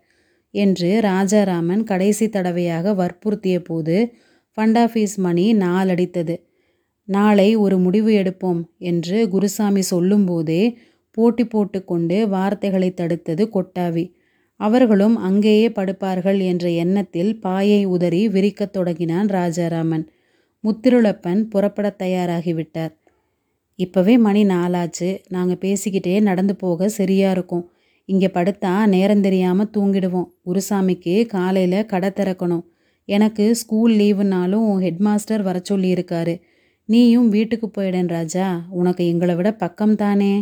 என்று 0.50 1.00
ராஜாராமன் 1.00 1.82
கடைசி 1.82 2.28
தடவையாக 2.28 2.94
வற்புறுத்திய 2.94 3.58
போது 3.58 4.14
ஃபண்ட் 4.56 4.78
ஆஃபீஸ் 4.78 5.14
மணி 5.16 5.54
நாலடித்தது. 5.56 6.45
நாளை 7.08 7.56
ஒரு 7.56 7.78
முடிவு 7.78 8.10
எடுப்போம் 8.12 8.60
என்று 8.78 9.28
குருசாமி 9.28 9.82
சொல்லும்போதே 9.82 10.78
போட்டி 11.10 11.44
போட்டு 11.46 11.84
கொண்டு 11.84 12.28
வார்த்தைகளை 12.28 12.94
தடுத்தது 12.96 13.44
கொட்டாவி. 13.54 14.04
அவர்களும் 14.60 15.16
அங்கேயே 15.16 15.68
படுப்பார்கள் 15.68 16.38
என்ற 16.40 16.70
எண்ணத்தில் 16.70 17.40
பாயை 17.40 17.84
உதறி 17.84 18.28
விரிக்கத் 18.28 18.72
தொடங்கினான் 18.72 19.26
ராஜாராமன். 19.26 20.04
முத்திருளப்பன் 20.64 21.42
புறப்பட 21.42 21.96
தயாராகிவிட்டார். 21.98 22.94
இப்போவே 23.78 24.18
மணி 24.18 24.44
நாலாச்சு. 24.44 25.08
நாங்கள் 25.28 25.60
பேசிக்கிட்டே 25.60 26.20
நடந்து 26.20 26.56
போக 26.56 26.88
சரியாக 26.88 27.32
இருக்கும். 27.32 27.64
இங்கே 28.04 28.26
படுத்தா 28.26 28.86
நேரம் 28.86 29.20
தெரியாமல் 29.20 29.70
தூங்கிடுவோம். 29.76 30.28
குருசாமிக்கு 30.46 31.26
காலையில் 31.26 31.86
கடை 31.86 32.10
திறக்கணும். 32.10 32.64
எனக்கு 33.08 33.54
ஸ்கூல் 33.54 33.94
லீவுனாலும் 33.94 34.68
ஹெட்மாஸ்டர் 34.84 35.42
வர 35.42 35.62
சொல்லியிருக்காரு. 35.70 36.34
நீயும் 36.88 37.28
வீட்டுக்கு 37.28 37.69
போயிடேன் 37.69 38.11
ராஜா. 38.16 38.69
உனக்கு 38.71 39.07
எங்களை 39.07 39.35
விட 39.35 39.52
பக்கம் 39.52 39.95
தானே 39.95 40.33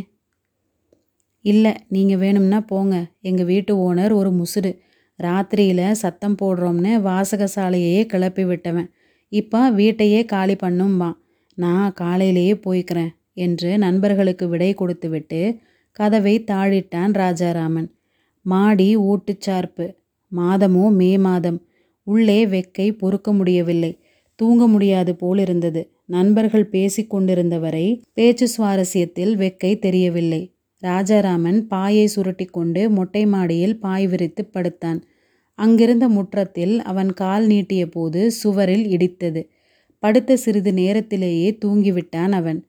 இல்லை 1.41 1.73
நீங்கள் 1.89 2.17
வேணும்னா 2.17 2.61
போங்க. 2.61 2.95
எங்கள் 3.21 3.47
வீட்டு 3.47 3.73
ஓனர் 3.87 4.13
ஒரு 4.13 4.31
முசுடு 4.31 4.71
ராத்திரியில் 5.19 5.87
சத்தம் 5.93 6.37
போடுறோம்னு 6.43 6.93
வாசகசாலையே 7.09 8.07
கிளப்பி 8.07 8.45
விட்டவன். 8.45 8.89
இப்போ 9.29 9.71
வீட்டையே 9.71 10.25
காலி 10.25 10.55
பண்ணும்பான் 10.55 11.17
நான் 11.55 11.93
காலையிலேயே 11.93 12.55
போய்க்கிறேன் 12.67 13.13
என்று 13.33 13.79
நண்பர்களுக்கு 13.79 14.49
விடை 14.49 14.75
கொடுத்துவிட்டு 14.75 15.41
கதவை 15.93 16.45
தாழிட்டான் 16.51 17.13
ராஜாராமன். 17.13 17.89
மாடி 18.43 18.97
ஊட்டுச்சார்ப்பு. 18.97 19.87
மாதமோ 20.33 20.85
மே 20.91 21.19
மாதம். 21.19 21.59
உள்ளே 22.07 22.47
வெக்கை 22.47 22.89
பொறுக்க 22.93 23.33
முடியவில்லை. 23.33 23.93
தூங்க 24.39 24.67
முடியாது 24.67 25.13
போலிருந்தது. 25.17 25.83
நண்பர்கள் 26.09 26.69
பேசிக்கொண்டிருந்தவரை 26.71 27.87
பேச்சு 28.13 28.49
சுவாரஸ்யத்தில் 28.49 29.33
வெக்கை 29.35 29.79
தெரியவில்லை. 29.79 30.43
ராஜாராமன் 30.83 31.67
பாயை 31.67 32.07
சுருட்டி 32.07 32.45
கொண்டு 32.45 32.91
மொட்டை 32.91 33.27
மாடியில் 33.27 33.79
பாய் 33.79 34.07
விரித்து 34.07 34.45
படுத்தான். 34.45 35.01
அங்கிருந்த 35.59 36.09
முற்றத்தில் 36.09 36.83
அவன் 36.83 37.13
கால் 37.13 37.47
நீட்டிய 37.47 37.89
போது 37.89 38.31
சுவரில் 38.31 38.87
இடித்தது. 38.87 39.43
படுத்த 39.99 40.37
சிறிது 40.37 40.73
நேரத்திலேயே 40.73 41.59
தூங்கிவிட்டான் 41.65 42.33
அவன். 42.33 42.61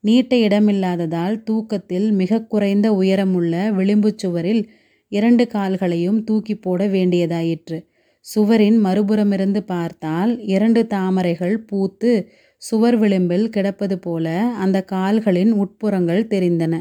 நீட்ட 0.00 0.36
இடமில்லாததால் 0.36 1.42
தூக்கத்தில் 1.42 2.12
மிக 2.12 2.40
குறைந்த 2.42 2.92
உயரமுள்ள 2.92 3.70
விளிம்புச் 3.70 4.18
சுவரில் 4.18 4.62
இரண்டு 5.08 5.46
கால்களையும் 5.46 6.24
தூக்கி 6.24 6.54
போட 6.56 6.86
வேண்டியதாயிற்று. 6.86 7.78
சுவரின் 8.20 8.84
மறுபுறமிருந்து 8.84 9.60
பார்த்தால் 9.66 10.32
இரண்டு 10.46 10.86
தாமரைகள் 10.86 11.56
பூத்து 11.58 12.12
சுவர் 12.64 12.96
விளிம்பில் 12.96 13.48
கிடப்பது 13.48 13.98
போல 13.98 14.26
அந்த 14.54 14.82
கால்களின் 14.84 15.52
உட்புறங்கள் 15.52 16.28
தெரிந்தன. 16.30 16.74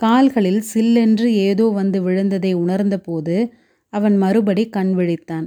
கால்களில் 0.00 0.62
சில்லென்று 0.74 1.26
ஏதோ 1.48 1.64
வந்து 1.70 1.98
விழுந்ததை 2.08 2.52
உணர்ந்தபோது 2.54 3.36
அவன் 3.92 4.16
மறுபடி 4.16 4.68
கண் 4.68 4.92
விழித்தான். 4.98 5.46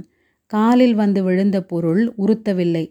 காலில் 0.52 0.94
வந்து 0.94 1.22
விழுந்த 1.22 1.62
பொருள் 1.62 2.14
உறுத்தவில்லை. 2.18 2.84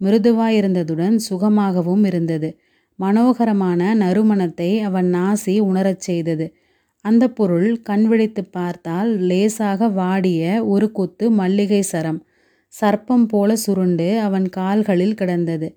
மிருதுவாயிருந்ததுடன் 0.00 1.16
சுகமாகவும் 1.30 2.04
இருந்தது. 2.04 2.50
மனோகரமான 2.98 3.94
நறுமணத்தை 3.94 4.70
அவன் 4.80 5.08
நாசி 5.14 5.54
உணரச் 5.60 6.00
செய்தது. 6.00 6.46
அந்த 7.04 7.24
பொருள் 7.30 7.68
கண் 7.82 8.06
விழித்து 8.06 8.44
பார்த்தால் 8.44 9.10
லேசாக 9.20 9.88
வாடிய 9.88 10.64
ஒரு 10.66 10.92
கொத்து 10.92 11.30
மல்லிகை 11.30 11.82
சரம். 11.82 12.20
சர்ப்பம் 12.74 13.26
போல 13.26 13.56
சுருண்டு 13.56 14.18
அவன் 14.18 14.48
கால்களில் 14.48 15.14
கிடந்தது. 15.14 15.68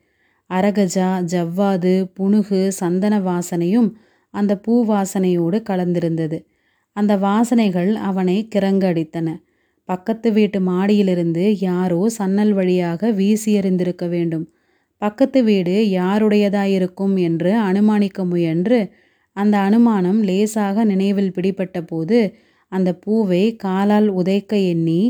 அரகஜா 0.50 1.10
ஜவ்வாது 1.34 1.94
புணுகு 2.18 2.62
சந்தன 2.72 3.16
வாசனையும் 3.20 3.90
அந்த 4.34 4.54
பூ 4.58 4.74
வாசனையோடு 4.86 5.58
கலந்திருந்தது. 5.70 6.38
அந்த 6.96 7.14
வாசனைகள் 7.18 7.92
அவனை 8.02 8.48
கிறங்கடித்தன. 8.56 9.28
பக்கத்து 9.90 10.32
வீட்டு 10.32 10.60
மாடியிலிருந்து 10.62 11.46
யாரோ 11.60 12.02
சன்னல் 12.18 12.54
வழியாக 12.54 13.12
வீசி 13.12 13.60
எறிந்திருக்க 13.60 14.06
வேண்டும். 14.10 14.46
பக்கத்து 15.02 15.44
வீடு 15.44 15.76
யாருடையதாயிருக்கும் 15.92 17.16
என்று 17.20 17.52
அனுமானிக்க 17.60 18.26
முயன்று 18.26 18.80
அந்த 19.36 19.56
அனுமானம் 19.58 20.20
லேசாக 20.24 20.84
நினைவில் 20.84 21.32
பிடிபட்ட 21.32 21.78
போது 21.82 22.20
அந்த 22.72 22.90
பூவை 22.96 23.44
காலால் 23.56 24.10
உதைக்க 24.16 24.54
எண்ணி 24.70 25.02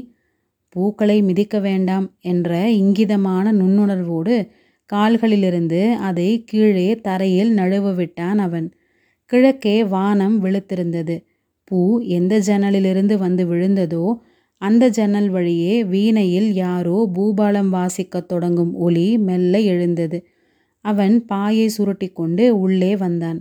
பூக்களை 0.73 1.21
மிதிக்க 1.21 1.59
வேண்டாம் 1.59 2.15
என்ற 2.21 2.69
இங்கிதமான 2.71 3.53
நுண்ணுணர்வோடு 3.53 4.35
கால்களிலிருந்து 4.89 5.93
அதை 5.93 6.43
கீழே 6.43 6.95
தரையில் 7.01 7.51
நழுவ 7.55 7.95
விட்டான் 7.95 8.39
அவன். 8.39 8.67
கிழக்கே 9.25 9.83
வானம் 9.85 10.43
வெளுத்திருந்தது 10.45 11.15
பூ 11.63 11.79
எந்த 11.99 12.39
ஜன்னலிலிருந்து 12.39 13.15
வந்து 13.17 13.43
விழுந்ததோ 13.45 14.05
அந்த 14.57 14.89
ஜன்னல் 14.89 15.29
வழியே 15.29 15.83
வீணையில் 15.83 16.53
யாரோ 16.53 17.09
பூபாலம் 17.15 17.69
வாசிக்கத் 17.69 18.25
தொடங்கும் 18.25 18.73
ஒலி 18.75 19.17
மெல்ல 19.17 19.59
எழுந்தது. 19.59 20.17
அவன் 20.85 21.15
பாயை 21.25 21.67
சுருட்டி 21.67 22.07
கொண்டு 22.09 22.59
உள்ளே 22.59 22.95
வந்தான். 22.95 23.39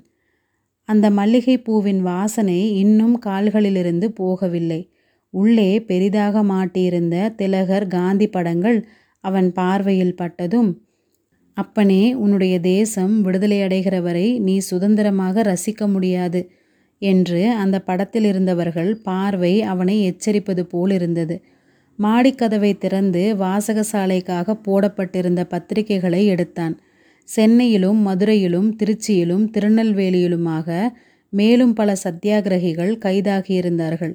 அந்த 0.89 1.07
மல்லிகை 1.11 1.57
பூவின் 1.59 2.01
வாசனை 2.01 2.77
இன்னும் 2.77 3.17
கால்களிலிருந்து 3.27 4.07
போகவில்லை. 4.21 4.81
உள்ளே 5.35 5.71
பெரிதாக 5.81 6.43
மாட்டியிருந்த 6.43 7.17
திலகர் 7.37 7.87
காந்தி 7.87 8.27
படங்கள் 8.27 8.79
அவன் 9.25 9.49
பார்வையில் 9.53 10.15
பட்டதும் 10.15 10.71
அப்பனே 11.57 12.03
உன்னுடைய 12.15 12.55
தேசம் 12.61 13.15
விடுதலையடைகிற 13.27 13.97
வரை 14.03 14.27
நீ 14.39 14.55
சுதந்திரமாக 14.59 15.43
ரசிக்க 15.43 15.87
முடியாது 15.89 16.41
என்று 17.03 17.41
அந்த 17.53 17.77
படத்தில் 17.81 18.25
இருந்தவர்கள் 18.25 18.91
பார்வை 19.03 19.55
அவனை 19.63 19.97
எச்சரிப்பது 20.11 20.63
போல் 20.63 20.91
இருந்தது. 20.91 21.37
மாடிக்கதவை 21.99 22.79
திறந்து 22.79 23.23
வாசகசாலைக்காக 23.37 24.55
போடப்பட்டிருந்த 24.63 25.43
பத்திரிகைகளை 25.51 26.23
எடுத்தான். 26.25 26.75
சென்னையிலும் 27.29 28.01
மதுரையிலும் 28.07 28.71
திருச்சியிலும் 28.83 29.45
திருநெல்வேலியிலுமாக 29.55 30.69
மேலும் 31.33 31.75
பல 31.75 31.93
சத்தியாகிரகிகள் 32.05 32.95
கைதாகியிருந்தார்கள். 33.05 34.15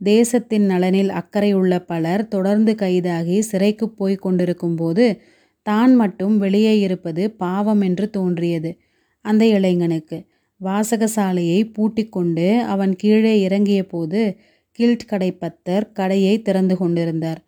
தேசத்தின் 0.00 0.66
நலனில் 0.70 1.08
அக்கறையுள்ள 1.08 1.78
பலர் 1.78 2.28
தொடர்ந்து 2.28 2.74
கைதாகி 2.74 3.38
சிறைக்குப் 3.38 4.16
கொண்டிருக்கும் 4.20 4.76
போது 4.76 5.20
தான் 5.62 5.94
மட்டும் 5.94 6.38
வெளியே 6.38 6.80
இருப்பது 6.80 7.30
பாவம் 7.30 7.80
என்று 7.80 8.10
தோன்றியது. 8.10 8.78
அந்த 9.20 9.46
இளைஞனுக்கு 9.46 10.24
வாசகசாலையை 10.64 11.72
பூட்டிக்கொண்டு 11.72 12.60
அவன் 12.60 12.96
கீழே 12.96 13.40
இறங்கிய 13.40 13.86
போது 13.86 14.36
கில்ட் 14.70 15.06
கடைப்பத்தர் 15.10 15.92
கடையை 15.92 16.42
திறந்து 16.42 16.76
கொண்டிருந்தார். 16.76 17.40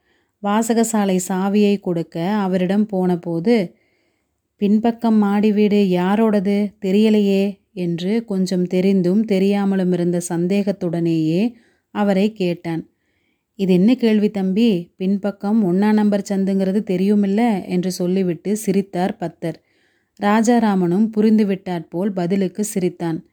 வாசகசாலை 0.42 1.18
சாவியை 1.28 1.80
கொடுக்க 1.80 2.28
அவரிடம் 2.30 2.86
போனபோது 2.86 3.74
பின்பக்கம் 4.56 5.18
மாடி 5.18 5.52
வீடு 5.52 5.76
யாரோடது? 5.76 6.72
தெரியலையே 6.84 7.58
என்று 7.72 8.24
கொஞ்சம் 8.24 8.66
தெரிந்தும் 8.66 9.24
தெரியாமலும் 9.24 9.92
இருந்த 9.92 10.20
சந்தேகத்துடனேயே 10.28 11.52
அவரை 11.90 12.32
கேட்டான். 12.32 12.88
இது 13.54 13.72
என்ன 13.72 13.94
கேள்வி 13.94 14.30
தம்பி? 14.30 14.94
பின்பக்கம் 14.96 15.72
ஒன்னா 15.72 15.92
நம்பர் 15.92 16.26
சந்துங்கிறது 16.28 16.80
தெரியுமில்ல? 16.90 17.68
என்று 17.68 17.92
சொல்லிவிட்டு 17.92 18.56
சிரித்தார் 18.56 19.16
பத்தர். 19.20 19.54
ராஜாராமனும் 20.22 21.10
புரிந்துவிட்டாற் 21.16 21.86
போல் 21.88 22.12
பதிலுக்கு 22.12 22.64
சிரித்தான். 22.64 23.26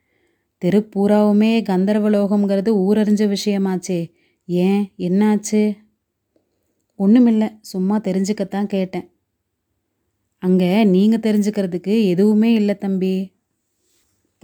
தெருப்பூராவுமே 0.65 1.63
கந்தர்வலோகம்ங்கிறது 1.69 2.71
ஊரறிஞ்ச 2.71 3.35
விஷயமாச்சே. 3.35 4.11
ஏன்? 4.45 4.93
என்னாச்சு? 4.97 5.77
ஒன்றுமில்லை 6.95 7.47
சும்மா 7.61 7.99
தெரிஞ்சுக்கத்தான் 7.99 8.65
கேட்டேன். 8.65 9.09
அங்கே 10.37 10.83
நீங்கள் 10.83 11.19
தெரிஞ்சுக்கிறதுக்கு 11.19 12.07
எதுவுமே 12.07 12.53
இல்லை 12.53 12.77
தம்பி. 12.77 13.33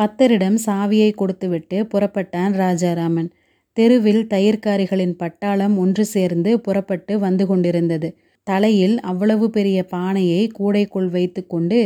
பத்தரிடம் 0.02 0.58
சாவியை 0.66 1.14
கொடுத்துவிட்டு 1.14 1.84
புறப்பட்டான் 1.84 2.52
ராஜாராமன். 2.52 3.32
தெருவில் 3.78 4.24
தயிர்காரிகளின் 4.28 5.16
பட்டாளம் 5.20 5.76
ஒன்று 5.78 6.04
சேர்ந்து 6.06 6.52
புறப்பட்டு 6.60 7.14
வந்து 7.20 7.46
கொண்டிருந்தது. 7.48 8.10
தலையில் 8.48 8.96
அவ்வளவு 9.02 9.46
பெரிய 9.50 9.80
பானையை 9.86 10.42
கூடைக்குள் 10.60 11.10
வைத்துக்கொண்டு 11.10 11.80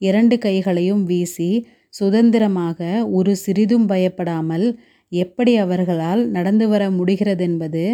இரண்டு 0.00 0.36
கைகளையும் 0.38 1.02
வீசி 1.04 1.50
சுதந்திரமாக 1.94 2.78
ஒரு 3.10 3.32
சிறிதும் 3.36 3.86
பயப்படாமல் 3.86 4.66
எப்படி 5.12 5.52
அவர்களால் 5.56 6.22
நடந்து 6.28 6.66
வர 6.68 6.82
முடிகிறதென்பது 6.90 7.84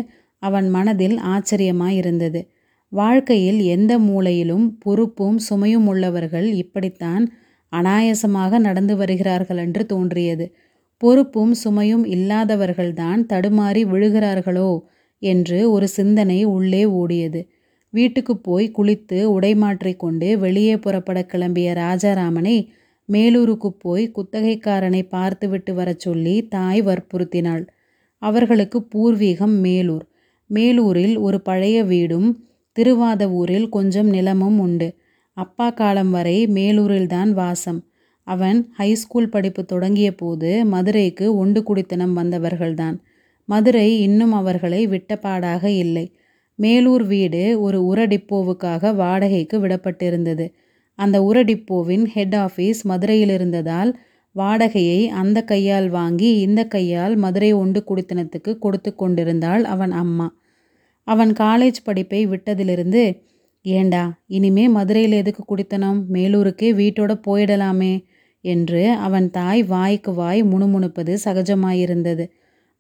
அவன் 0.43 0.69
மனதில் 0.71 1.17
ஆச்சரியமாயிருந்தது. 1.33 2.41
வாழ்க்கையில் 2.93 3.61
எந்த 3.67 3.93
மூலையிலும் 3.99 4.65
பொறுப்பும் 4.79 5.39
சுமையும் 5.49 5.87
உள்ளவர்கள் 5.87 6.49
இப்படித்தான் 6.55 7.25
அனாயசமாக 7.73 8.59
நடந்து 8.59 8.95
வருகிறார்கள் 8.97 9.57
என்று 9.57 9.83
தோன்றியது. 9.87 10.47
பொறுப்பும் 11.03 11.53
சுமையும் 11.65 12.05
இல்லாதவர்கள்தான் 12.15 13.21
தடுமாறி 13.33 13.83
விழுகிறார்களோ 13.93 14.71
என்று 15.23 15.59
ஒரு 15.71 15.87
சிந்தனை 15.89 16.45
உள்ளே 16.45 16.83
ஓடியது. 16.85 17.41
வீட்டுக்கு 17.95 18.35
போய் 18.39 18.67
குளித்து 18.79 19.19
உடை 19.25 19.53
மாற்றிக்கொண்டு 19.55 20.29
வெளியே 20.39 20.77
புறப்பட 20.77 21.27
கிளம்பிய 21.33 21.71
ராஜாராமனை 21.75 22.57
மேலூருக்கு 23.09 23.69
போய் 23.79 24.05
குத்தகைக்காரனை 24.17 25.03
பார்த்துவிட்டு 25.09 25.75
வரச் 25.75 25.99
சொல்லி 25.99 26.37
தாய் 26.47 26.83
வற்புறுத்தினாள். 26.83 27.65
அவர்களுக்கு 28.23 28.79
பூர்வீகம் 28.95 29.57
மேலூர். 29.67 30.07
மேலூரில் 30.51 31.15
ஒரு 31.19 31.41
பழைய 31.41 31.79
வீடும் 31.85 32.29
திருவாத 32.77 33.23
ஊரில் 33.31 33.69
கொஞ்சம் 33.69 34.07
நிலமும் 34.07 34.59
உண்டு. 34.59 34.89
அப்பா 35.37 35.71
காலம் 35.71 36.11
வரை 36.11 36.39
மேலூரில்தான் 36.47 37.33
வாசம். 37.33 37.81
அவன் 38.23 38.73
ஹைஸ்கூல் 38.79 39.31
படிப்பு 39.31 39.65
தொடங்கிய 39.65 40.15
போது 40.15 40.65
மதுரைக்கு 40.65 41.47
ஒண்டு 41.47 41.63
குடித்தனம் 41.63 42.17
வந்தவர்கள்தான். 42.17 42.97
மதுரை 43.45 44.01
இன்னும் 44.01 44.33
அவர்களை 44.33 44.89
விட்டப்பாடாக 44.89 45.65
இல்லை. 45.65 46.13
மேலூர் 46.59 47.07
வீடு 47.07 47.61
ஒரு 47.61 47.85
உர 47.85 48.07
டிப்போவுக்காக 48.07 48.95
வாடகைக்கு 48.95 49.59
விடப்பட்டிருந்தது. 49.59 50.53
அந்த 50.95 51.21
உரடிப்போவின் 51.21 52.05
ஹெட் 52.05 52.35
ஆஃபீஸ் 52.35 52.81
மதுரையில் 52.83 53.29
இருந்ததால் 53.29 53.99
வாடகையை 54.37 55.07
அந்த 55.07 55.43
கையால் 55.43 55.89
வாங்கி 55.89 56.39
இந்த 56.39 56.65
கையால் 56.65 57.17
மதுரை 57.17 57.55
ஒண்டு 57.55 57.81
குடித்தனத்துக்கு 57.87 58.59
கொடுத்து 58.59 58.95
கொண்டிருந்தாள் 58.95 59.65
அவன் 59.65 59.93
அம்மா. 59.93 60.37
அவன் 61.03 61.33
காலேஜ் 61.33 61.85
படிப்பை 61.85 62.29
விட்டதிலிருந்து 62.29 63.21
ஏண்டா 63.63 64.23
இனிமே 64.27 64.69
மதுரையில் 64.69 65.13
எதுக்கு 65.13 65.43
குடித்தனம்? 65.45 66.05
மேலூருக்கே 66.13 66.69
வீட்டோட 66.73 67.13
போயிடலாமே. 67.27 68.05
என்று 68.45 68.91
அவன் 68.99 69.31
தாய் 69.31 69.63
வாய்க்கு 69.65 70.15
வாய் 70.15 70.43
முணுமுணுப்பது 70.45 71.19
சகஜமாயிருந்தது. 71.25 72.25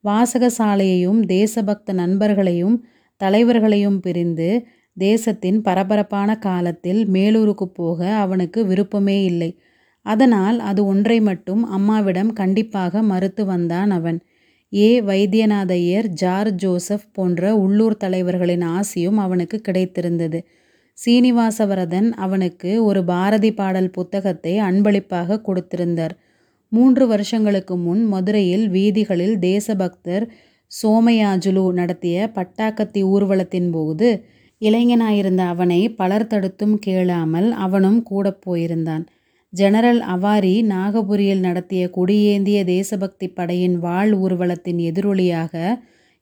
வாசகசாலையையும் 0.05 1.20
தேசபக்த 1.27 1.92
நண்பர்களையும் 1.92 2.77
தலைவர்களையும் 3.20 4.01
பிரிந்து 4.01 4.48
தேசத்தின் 4.96 5.62
பரபரப்பான 5.62 6.38
காலத்தில் 6.38 7.09
மேலூருக்கு 7.11 7.64
போக 7.75 8.01
அவனுக்கு 8.16 8.66
விருப்பமே 8.66 9.25
இல்லை. 9.25 9.51
அதனால் 10.07 10.59
அது 10.61 10.87
ஒன்றை 10.87 11.20
மட்டும் 11.20 11.64
அம்மாவிடம் 11.68 12.33
கண்டிப்பாக 12.33 13.03
மறுத்து 13.03 13.44
வந்தான் 13.44 13.90
அவன். 13.90 14.18
ஏ. 14.72 15.01
வைத்தியநாதையர் 15.01 16.09
ஜார் 16.14 16.51
ஜோசப் 16.55 17.07
போன்ற 17.12 17.57
உள்ளூர் 17.57 17.96
தலைவர்களின் 17.96 18.64
ஆசியும் 18.72 19.18
அவனுக்கு 19.18 19.61
கிடைத்திருந்தது. 19.68 20.38
சீனிவாசவரதன் 21.02 22.08
அவனுக்கு 22.16 22.84
ஒரு 22.84 23.04
பாரதி 23.04 23.50
பாடல் 23.52 23.90
புத்தகத்தை 23.90 24.58
அன்பளிப்பாக 24.58 25.40
கொடுத்திருந்தார். 25.46 26.14
மூன்று 26.72 27.04
வருஷங்களுக்கு 27.06 27.74
முன் 27.76 28.02
மதுரையில் 28.04 28.66
வீதிகளில் 28.68 29.38
தேசபக்தர் 29.38 30.24
சோமயாஜுலு 30.70 31.64
நடத்திய 31.72 32.30
பட்டாக்கத்தி 32.34 33.00
ஊர்வலத்தின் 33.04 33.70
போது 33.70 34.08
இளைஞனாயிருந்த 34.60 35.42
அவனை 35.46 35.80
பலர் 35.94 36.26
தடுத்தும் 36.26 36.76
கேளாமல் 36.78 37.48
அவனும் 37.64 38.00
கூட 38.02 38.26
போயிருந்தான். 38.46 39.04
ஜெனரல் 39.52 40.00
அவாரி 40.14 40.54
நாகபுரியில் 40.70 41.40
நடத்திய 41.40 41.82
கொடியேந்திய 41.96 42.58
தேசபக்தி 42.64 43.26
படையின் 43.28 43.76
வாழ் 43.78 44.12
ஊர்வலத்தின் 44.14 44.80
எதிரொலியாக 44.90 45.54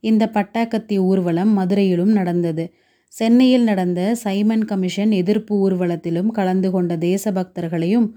இந்த 0.05 0.25
பட்டாக்கத்தி 0.35 0.97
ஊர்வலம் 1.01 1.53
மதுரையிலும் 1.59 2.13
நடந்தது. 2.13 2.65
சென்னையில் 3.13 3.63
நடந்த 3.63 4.15
சைமன் 4.15 4.65
கமிஷன் 4.65 5.11
எதிர்ப்பு 5.11 5.55
ஊர்வலத்திலும் 5.57 6.29
கலந்து 6.29 6.71
கொண்ட 6.71 6.97
தேசபக்தர்களையும் 6.97 8.09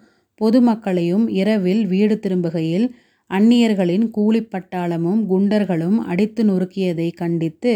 பொதுமக்களையும் 0.41 1.25
இரவில் 1.27 1.85
வீடு 1.85 2.15
திரும்புகையில் 2.15 2.85
அந்நியர்களின் 3.29 4.05
கூலிப்பட்டாளமும் 4.17 5.21
குண்டர்களும் 5.29 5.97
அடித்து 6.03 6.43
நொறுக்கியதை 6.43 7.09
கண்டித்து 7.13 7.73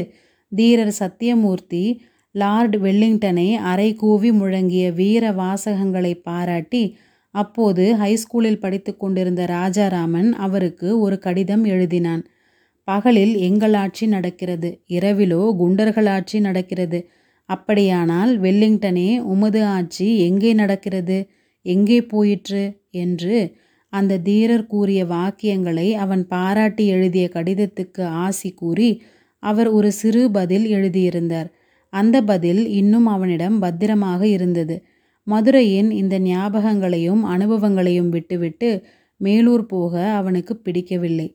தீரர் 0.52 0.94
சத்தியமூர்த்தி 1.00 1.84
லார்ட் 2.32 2.76
வெல்லிங்டனை 2.78 3.50
அரை 3.64 3.90
கூவி 3.94 4.32
முழங்கிய 4.32 4.94
வீர 4.94 5.32
வாசகங்களை 5.32 6.14
பாராட்டி 6.24 6.98
அப்போது 7.36 7.84
ஹைஸ்கூலில் 7.96 8.60
படித்து 8.60 8.98
கொண்டிருந்த 8.98 9.46
ராஜாராமன் 9.46 10.30
அவருக்கு 10.38 11.00
ஒரு 11.00 11.20
கடிதம் 11.20 11.66
எழுதினான். 11.66 12.24
பகலில் 12.88 13.36
எங்கள் 13.38 13.74
ஆட்சி 13.74 14.08
நடக்கிறது. 14.08 14.82
இரவிலோ 14.88 15.56
குண்டர்கள் 15.60 16.10
ஆட்சி 16.10 16.40
நடக்கிறது. 16.40 17.10
அப்படியானால் 17.46 18.42
வெல்லிங்டனே 18.42 19.20
உமது 19.20 19.64
ஆட்சி 19.66 20.18
எங்கே 20.20 20.54
நடக்கிறது? 20.54 21.30
எங்கே 21.62 22.02
போயிற்று? 22.02 22.82
என்று 22.90 23.56
அந்த 23.90 24.18
தீரர் 24.18 24.66
கூறிய 24.66 25.06
வாக்கியங்களை 25.06 25.92
அவன் 25.92 26.28
பாராட்டி 26.28 26.88
எழுதிய 26.88 27.30
கடிதத்துக்கு 27.34 28.04
ஆசி 28.06 28.52
கூறி 28.54 29.02
அவர் 29.40 29.68
ஒரு 29.68 29.92
சிறு 29.92 30.32
பதில் 30.32 30.66
எழுதியிருந்தார். 30.66 31.50
அந்த 31.90 32.22
பதில் 32.22 32.68
இன்னும் 32.70 33.06
அவனிடம் 33.06 33.60
பத்திரமாக 33.60 34.28
இருந்தது. 34.28 34.84
மதுரையின் 35.24 35.92
இந்த 35.92 36.20
ஞாபகங்களையும் 36.20 37.24
அனுபவங்களையும் 37.24 38.10
விட்டுவிட்டு 38.10 38.84
மேலூர் 39.22 39.66
போக 39.68 39.94
அவனுக்கு 40.12 40.58
பிடிக்கவில்லை. 40.58 41.28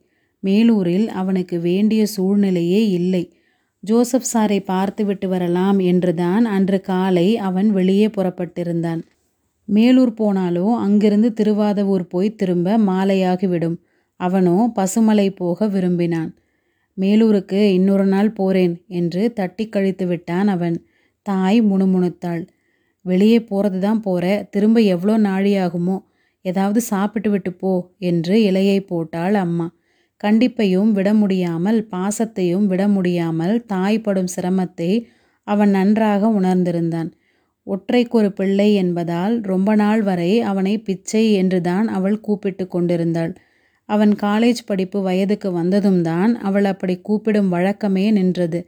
மேலூரில் 0.43 1.07
அவனுக்கு 1.07 1.59
வேண்டிய 1.59 2.05
சூழ்நிலையே 2.05 2.81
இல்லை. 2.89 3.23
ஜோசப் 3.83 4.29
சாரை 4.33 4.59
பார்த்துவிட்டு 4.63 5.27
வரலாம் 5.27 5.79
என்றுதான் 5.79 6.45
அன்று 6.45 6.81
காலை 6.81 7.37
அவன் 7.37 7.69
வெளியே 7.71 8.07
புறப்பட்டிருந்தான். 8.07 9.01
மேலூர் 9.67 10.13
போனாலோ 10.17 10.65
அங்கிருந்து 10.75 11.33
திருவாதவூர் 11.33 12.05
போய் 12.07 12.35
திரும்ப 12.35 12.77
மாலையாகிவிடும் 12.77 13.77
அவனோ 14.19 14.71
பசுமலை 14.75 15.27
போக 15.35 15.67
விரும்பினான். 15.67 16.31
மேலூருக்கு 16.97 17.59
இன்னொரு 17.73 18.05
நாள் 18.05 18.31
போறேன் 18.31 18.73
என்று 18.87 19.33
தட்டி 19.33 19.65
கழித்து 19.69 20.05
விட்டான் 20.07 20.47
அவன். 20.47 20.75
தாய் 21.25 21.59
முணுமுணுத்தாள். 21.61 22.43
வெளியே 23.05 23.39
போகிறது 23.43 23.79
தான் 23.79 24.01
போற. 24.01 24.47
திரும்ப 24.49 24.79
எவ்வளோ 24.79 25.17
நாழியாகுமோ? 25.17 25.97
ஏதாவது 26.45 26.81
சாப்பிட்டு 26.81 27.29
விட்டு 27.29 27.51
போ 27.53 27.71
என்று 27.97 28.35
இலையை 28.51 28.79
போட்டாள் 28.85 29.33
அம்மா. 29.33 29.67
கண்டிப்பையும் 30.23 30.91
விட 30.91 31.13
முடியாமல் 31.13 31.87
பாசத்தையும் 31.91 32.65
விட 32.65 32.87
முடியாமல் 32.87 33.65
தாய்ப்படும் 33.67 34.33
சிரமத்தை 34.35 34.91
அவன் 35.43 35.69
நன்றாக 35.69 36.27
உணர்ந்திருந்தான். 36.27 37.09
ஒற்றைக்கொரு 37.63 38.29
பிள்ளை 38.29 38.73
என்பதால் 38.73 39.41
ரொம்ப 39.41 39.75
நாள் 39.75 40.01
வரை 40.01 40.31
அவனை 40.41 40.77
பிச்சை 40.77 41.33
என்றுதான் 41.33 41.87
அவள் 41.87 42.19
கூப்பிட்டு 42.19 42.67
கொண்டிருந்தாள். 42.67 43.33
அவன் 43.85 44.13
காலேஜ் 44.21 44.61
படிப்பு 44.65 45.01
வயதுக்கு 45.01 45.51
வந்ததும் 45.51 46.01
தான் 46.01 46.31
அவள் 46.37 46.65
அப்படி 46.65 46.95
கூப்பிடும் 47.01 47.49
வழக்கமே 47.49 48.11
நின்றது. 48.11 48.59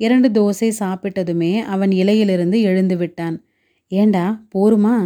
இரண்டு 0.00 0.28
தோசை 0.28 0.70
சாப்பிட்டதுமே 0.78 1.52
அவன் 1.64 1.90
இலையிலிருந்து 1.90 2.60
எழுந்து 2.60 2.96
விட்டான். 2.96 3.36
ஏண்டா 3.92 4.24
போருமா? 4.54 4.96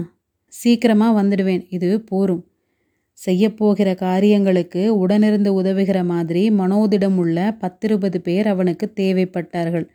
சீக்கிரமாக 0.52 1.22
வந்துடுவேன். 1.22 1.62
இது 1.68 2.00
போரும். 2.00 2.42
செய்யப்போகிற 3.26 3.88
காரியங்களுக்கு 3.94 4.82
உடனிருந்து 5.02 5.50
உதவுகிற 5.61 5.98
மாதிரி 6.04 6.50
மனோதிடம் 6.50 7.16
உள்ள 7.16 7.38
பத்திருபது 7.61 8.18
பேர் 8.18 8.46
அவனுக்கு 8.46 8.87
தேவைப்பட்டார்கள். 9.00 9.87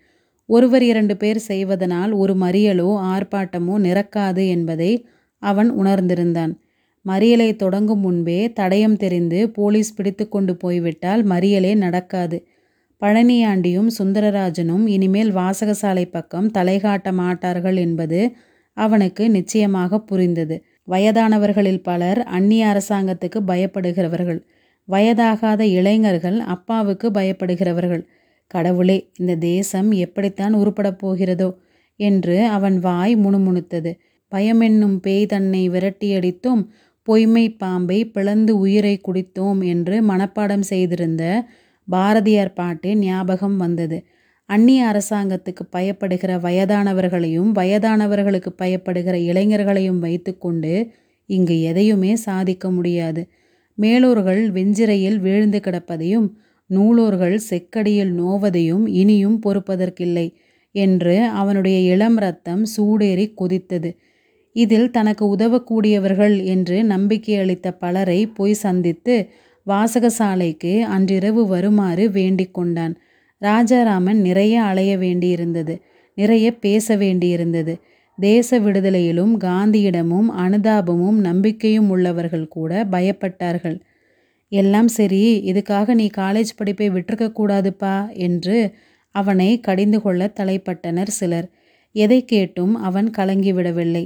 ஒருவர் 0.50 0.84
இரண்டு 0.84 1.18
பேர் 1.18 1.40
செய்வதனால் 1.42 2.12
ஒரு 2.14 2.34
மறியலோ 2.36 2.90
ஆர்ப்பாட்டமோ 3.14 3.76
நிறக்காது 3.78 4.44
என்பதை 4.48 4.92
அவன் 5.42 5.70
உணர்ந்திருந்தான். 5.72 6.54
மறியலை 7.06 7.50
தொடங்கும் 7.56 8.00
முன்பே 8.00 8.40
தடயம் 8.60 8.98
தெரிந்து 8.98 9.40
போலீஸ் 9.50 9.96
பிடித்து 9.96 10.26
கொண்டு 10.30 10.54
போய்விட்டால் 10.56 11.22
மறியலே 11.26 11.74
நடக்காது. 11.76 12.38
பழனியாண்டியும் 13.02 13.90
சுந்தரராஜனும் 13.98 14.86
இனிமேல் 14.88 15.32
வாசகசாலை 15.32 16.06
பக்கம் 16.12 16.48
தலைகாட்ட 16.52 17.12
மாட்டார்கள் 17.14 17.78
என்பது 17.78 18.20
அவனுக்கு 18.78 19.24
நிச்சயமாக 19.30 20.00
புரிந்தது. 20.00 20.56
வயதானவர்களில் 20.88 21.84
பலர் 21.84 22.20
அந்நிய 22.28 22.66
அரசாங்கத்துக்கு 22.68 23.40
பயப்படுகிறவர்கள். 23.48 24.40
வயதாகாத 24.88 25.62
இளைஞர்கள் 25.70 26.40
அப்பாவுக்கு 26.40 27.08
பயப்படுகிறவர்கள். 27.12 28.04
கடவுளே 28.52 28.98
இந்த 29.18 29.36
தேசம் 29.36 29.90
எப்படித்தான் 29.92 30.54
உருப்படப் 30.56 31.00
போகிறதோ 31.04 31.50
என்று 32.00 32.46
அவன் 32.48 32.78
வாய் 32.80 33.16
முணுமுணுத்தது. 33.16 33.92
பயமென்னும் 34.32 34.98
பேய் 34.98 35.26
தன்னை 35.26 35.70
விரட்டியடித்தும் 35.70 36.62
பொய்மை 37.08 37.46
பாம்பை 37.54 38.00
பிளந்து 38.06 38.54
உயிரை 38.58 39.02
குடித்தோம் 39.02 39.60
என்று 39.66 39.96
மனப்பாடம் 40.02 40.66
செய்திருந்த 40.72 41.24
பாரதியார் 41.88 42.54
பாட்டு 42.54 42.90
ஞாபகம் 42.98 43.58
வந்தது. 43.58 43.98
அந்நிய 44.50 44.82
அரசாங்கத்துக்கு 44.92 45.64
பயப்படுகிற 45.72 46.32
வயதானவர்களையும் 46.40 47.50
வயதானவர்களுக்கு 47.52 48.52
பயப்படுகிற 48.62 49.16
இளைஞர்களையும் 49.32 50.00
வைத்துக்கொண்டு 50.00 50.74
இங்கு 51.30 51.62
எதையுமே 51.62 52.16
சாதிக்க 52.16 52.72
முடியாது. 52.72 53.22
மேலோர்கள் 53.78 54.42
வெஞ்சிரையில் 54.52 55.18
வீழ்ந்து 55.20 55.60
கிடப்பதையும் 55.60 56.28
நூலோர்கள் 56.70 57.36
செக்கடியில் 57.50 58.14
நோவதையும் 58.20 58.86
இனியும் 58.88 59.40
பொறுப்பதற்கில்லை 59.46 60.28
என்று 60.76 61.16
அவனுடைய 61.32 61.78
இளம் 61.94 62.18
ரத்தம் 62.18 62.64
சூடேறி 62.78 63.26
கொதித்தது. 63.34 63.90
இதில் 64.56 64.90
தனக்கு 64.92 65.26
உதவக்கூடியவர்கள் 65.36 66.46
என்று 66.46 66.84
நம்பிக்கை 66.84 67.36
அளித்த 67.36 67.68
பலரை 67.74 68.28
போய் 68.28 68.62
சந்தித்து 68.66 69.16
வாசகசாலைக்கு 69.68 70.74
அன்றிரவு 70.88 71.48
வருமாறு 71.48 72.12
வேண்டிக் 72.12 72.54
கொண்டான். 72.54 72.96
ராஜாராமன் 73.42 74.20
நிறைய 74.22 74.62
அலைய 74.64 74.98
வேண்டியிருந்தது 74.98 75.74
நிறைய 76.18 76.48
பேச 76.56 76.96
வேண்டியிருந்தது. 76.98 77.74
தேச 78.18 78.60
விடுதலையிலும் 78.60 79.34
காந்தியிடமும் 79.38 80.30
அனுதாபமும் 80.38 81.18
நம்பிக்கையும் 81.20 81.90
உள்ளவர்கள் 81.90 82.48
கூட 82.48 82.72
பயப்பட்டார்கள். 82.92 83.78
எல்லாம் 84.52 84.88
சரி 84.88 85.24
இதுக்காக 85.52 85.94
நீ 85.94 86.10
காலேஜ் 86.18 86.52
படிப்பை 86.56 86.90
விட்டிருக்க 86.90 87.28
கூடாதுப்பா 87.40 87.96
என்று 88.18 88.58
அவனை 89.16 89.60
கடிந்து 89.60 90.02
கொள்ள 90.02 90.32
தலைப்பட்டனர் 90.40 91.12
சிலர். 91.20 91.48
எதை 91.96 92.20
கேட்டும் 92.26 92.74
அவன் 92.76 93.10
கலங்கிவிடவில்லை 93.18 94.06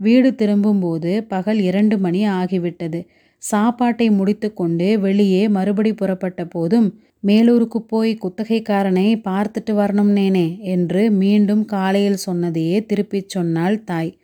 வீடு 0.00 0.34
திரும்பும்போது 0.34 1.24
பகல் 1.24 1.60
இரண்டு 1.60 1.98
மணி 1.98 2.22
ஆகிவிட்டது. 2.28 3.00
சாப்பாட்டை 3.42 4.10
முடித்துக்கொண்டு 4.10 5.00
வெளியே 5.00 5.48
மறுபடி 5.48 5.92
புறப்பட்ட 5.94 6.44
போதும் 6.44 6.88
மேலூருக்கு 7.26 7.76
போய் 7.76 8.18
குத்தகைக்காரனை 8.22 9.20
பார்த்துட்டு 9.24 9.70
வரணும் 9.70 10.12
நேனே 10.12 10.58
என்று 10.58 11.10
மீண்டும் 11.10 11.64
காலையில் 11.64 12.16
சொன்னதையே 12.16 12.84
திருப்பிச் 12.84 13.28
சொன்னாள் 13.28 13.84
தாய். 13.84 14.18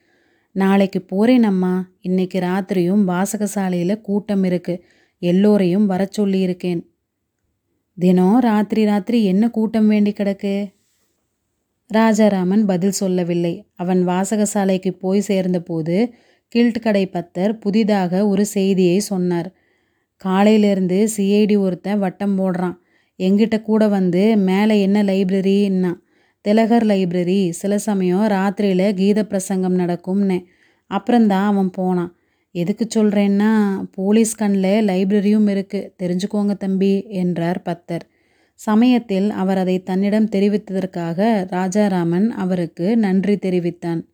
நாளைக்கு 0.52 1.00
போறேன் 1.02 1.42
அம்மா. 1.42 1.90
இன்னைக்கு 2.00 2.38
ராத்திரியும் 2.38 3.04
வாசகசாலையில் 3.06 4.00
கூட்டம் 4.00 4.44
இருக்கு. 4.44 4.84
எல்லோரையும் 5.18 5.86
வர 5.86 6.08
சொல்லியிருக்கேன். 6.18 6.86
தினம் 7.98 8.40
ராத்திரி 8.40 8.84
ராத்திரி 8.84 9.24
என்ன 9.24 9.50
கூட்டம் 9.50 9.88
வேண்டி 9.88 10.12
கிடக்கு? 10.12 10.74
ராஜாராமன் 11.94 12.66
பதில் 12.66 12.90
சொல்லவில்லை. 12.90 13.66
அவன் 13.74 14.06
வாசகசாலைக்கு 14.06 14.90
போய் 14.90 15.20
சேர்ந்தபோது 15.20 16.14
கில்ட் 16.48 16.82
கடை 16.82 17.10
பத்தர் 17.12 17.60
புதிதாக 17.60 18.28
ஒரு 18.28 18.46
செய்தியை 18.46 18.98
சொன்னார். 18.98 19.52
காலையிலேருந்து 20.24 21.08
சிஐடி 21.16 21.58
ஒருத்தன் 21.58 21.98
வட்டம் 21.98 22.38
போடுறான். 22.38 22.76
எங்கிட்ட 23.18 23.62
கூட 23.62 23.88
வந்து 23.88 24.36
மேலே 24.36 24.80
என்ன 24.80 25.02
லைப்ரரின்னா? 25.02 25.94
திலகர் 26.40 26.86
லைப்ரரி. 26.86 27.50
சில 27.50 27.78
சமயம் 27.78 28.26
ராத்திரியில் 28.26 28.94
கீத 28.94 29.24
பிரசங்கம் 29.24 29.78
நடக்கும்னே. 29.78 30.44
அப்புறம்தான் 30.86 31.46
அவன் 31.46 31.70
போனான். 31.70 32.12
எதுக்கு 32.52 32.88
சொல்கிறேன்னா 32.94 33.80
போலீஸ் 33.92 34.34
கண்ணில் 34.34 34.86
லைப்ரரியும் 34.86 35.48
இருக்குது 35.54 35.90
தெரிஞ்சுக்கோங்க 36.02 36.56
தம்பி 36.56 37.04
என்றார் 37.08 37.62
பத்தர். 37.64 38.00
சமயத்தில் 38.54 39.30
அவர் 39.30 39.58
அதை 39.58 39.82
தன்னிடம் 39.82 40.28
தெரிவித்ததற்காக 40.28 41.46
ராஜாராமன் 41.50 42.30
அவருக்கு 42.30 42.96
நன்றி 42.96 43.36
தெரிவித்தான். 43.36 44.06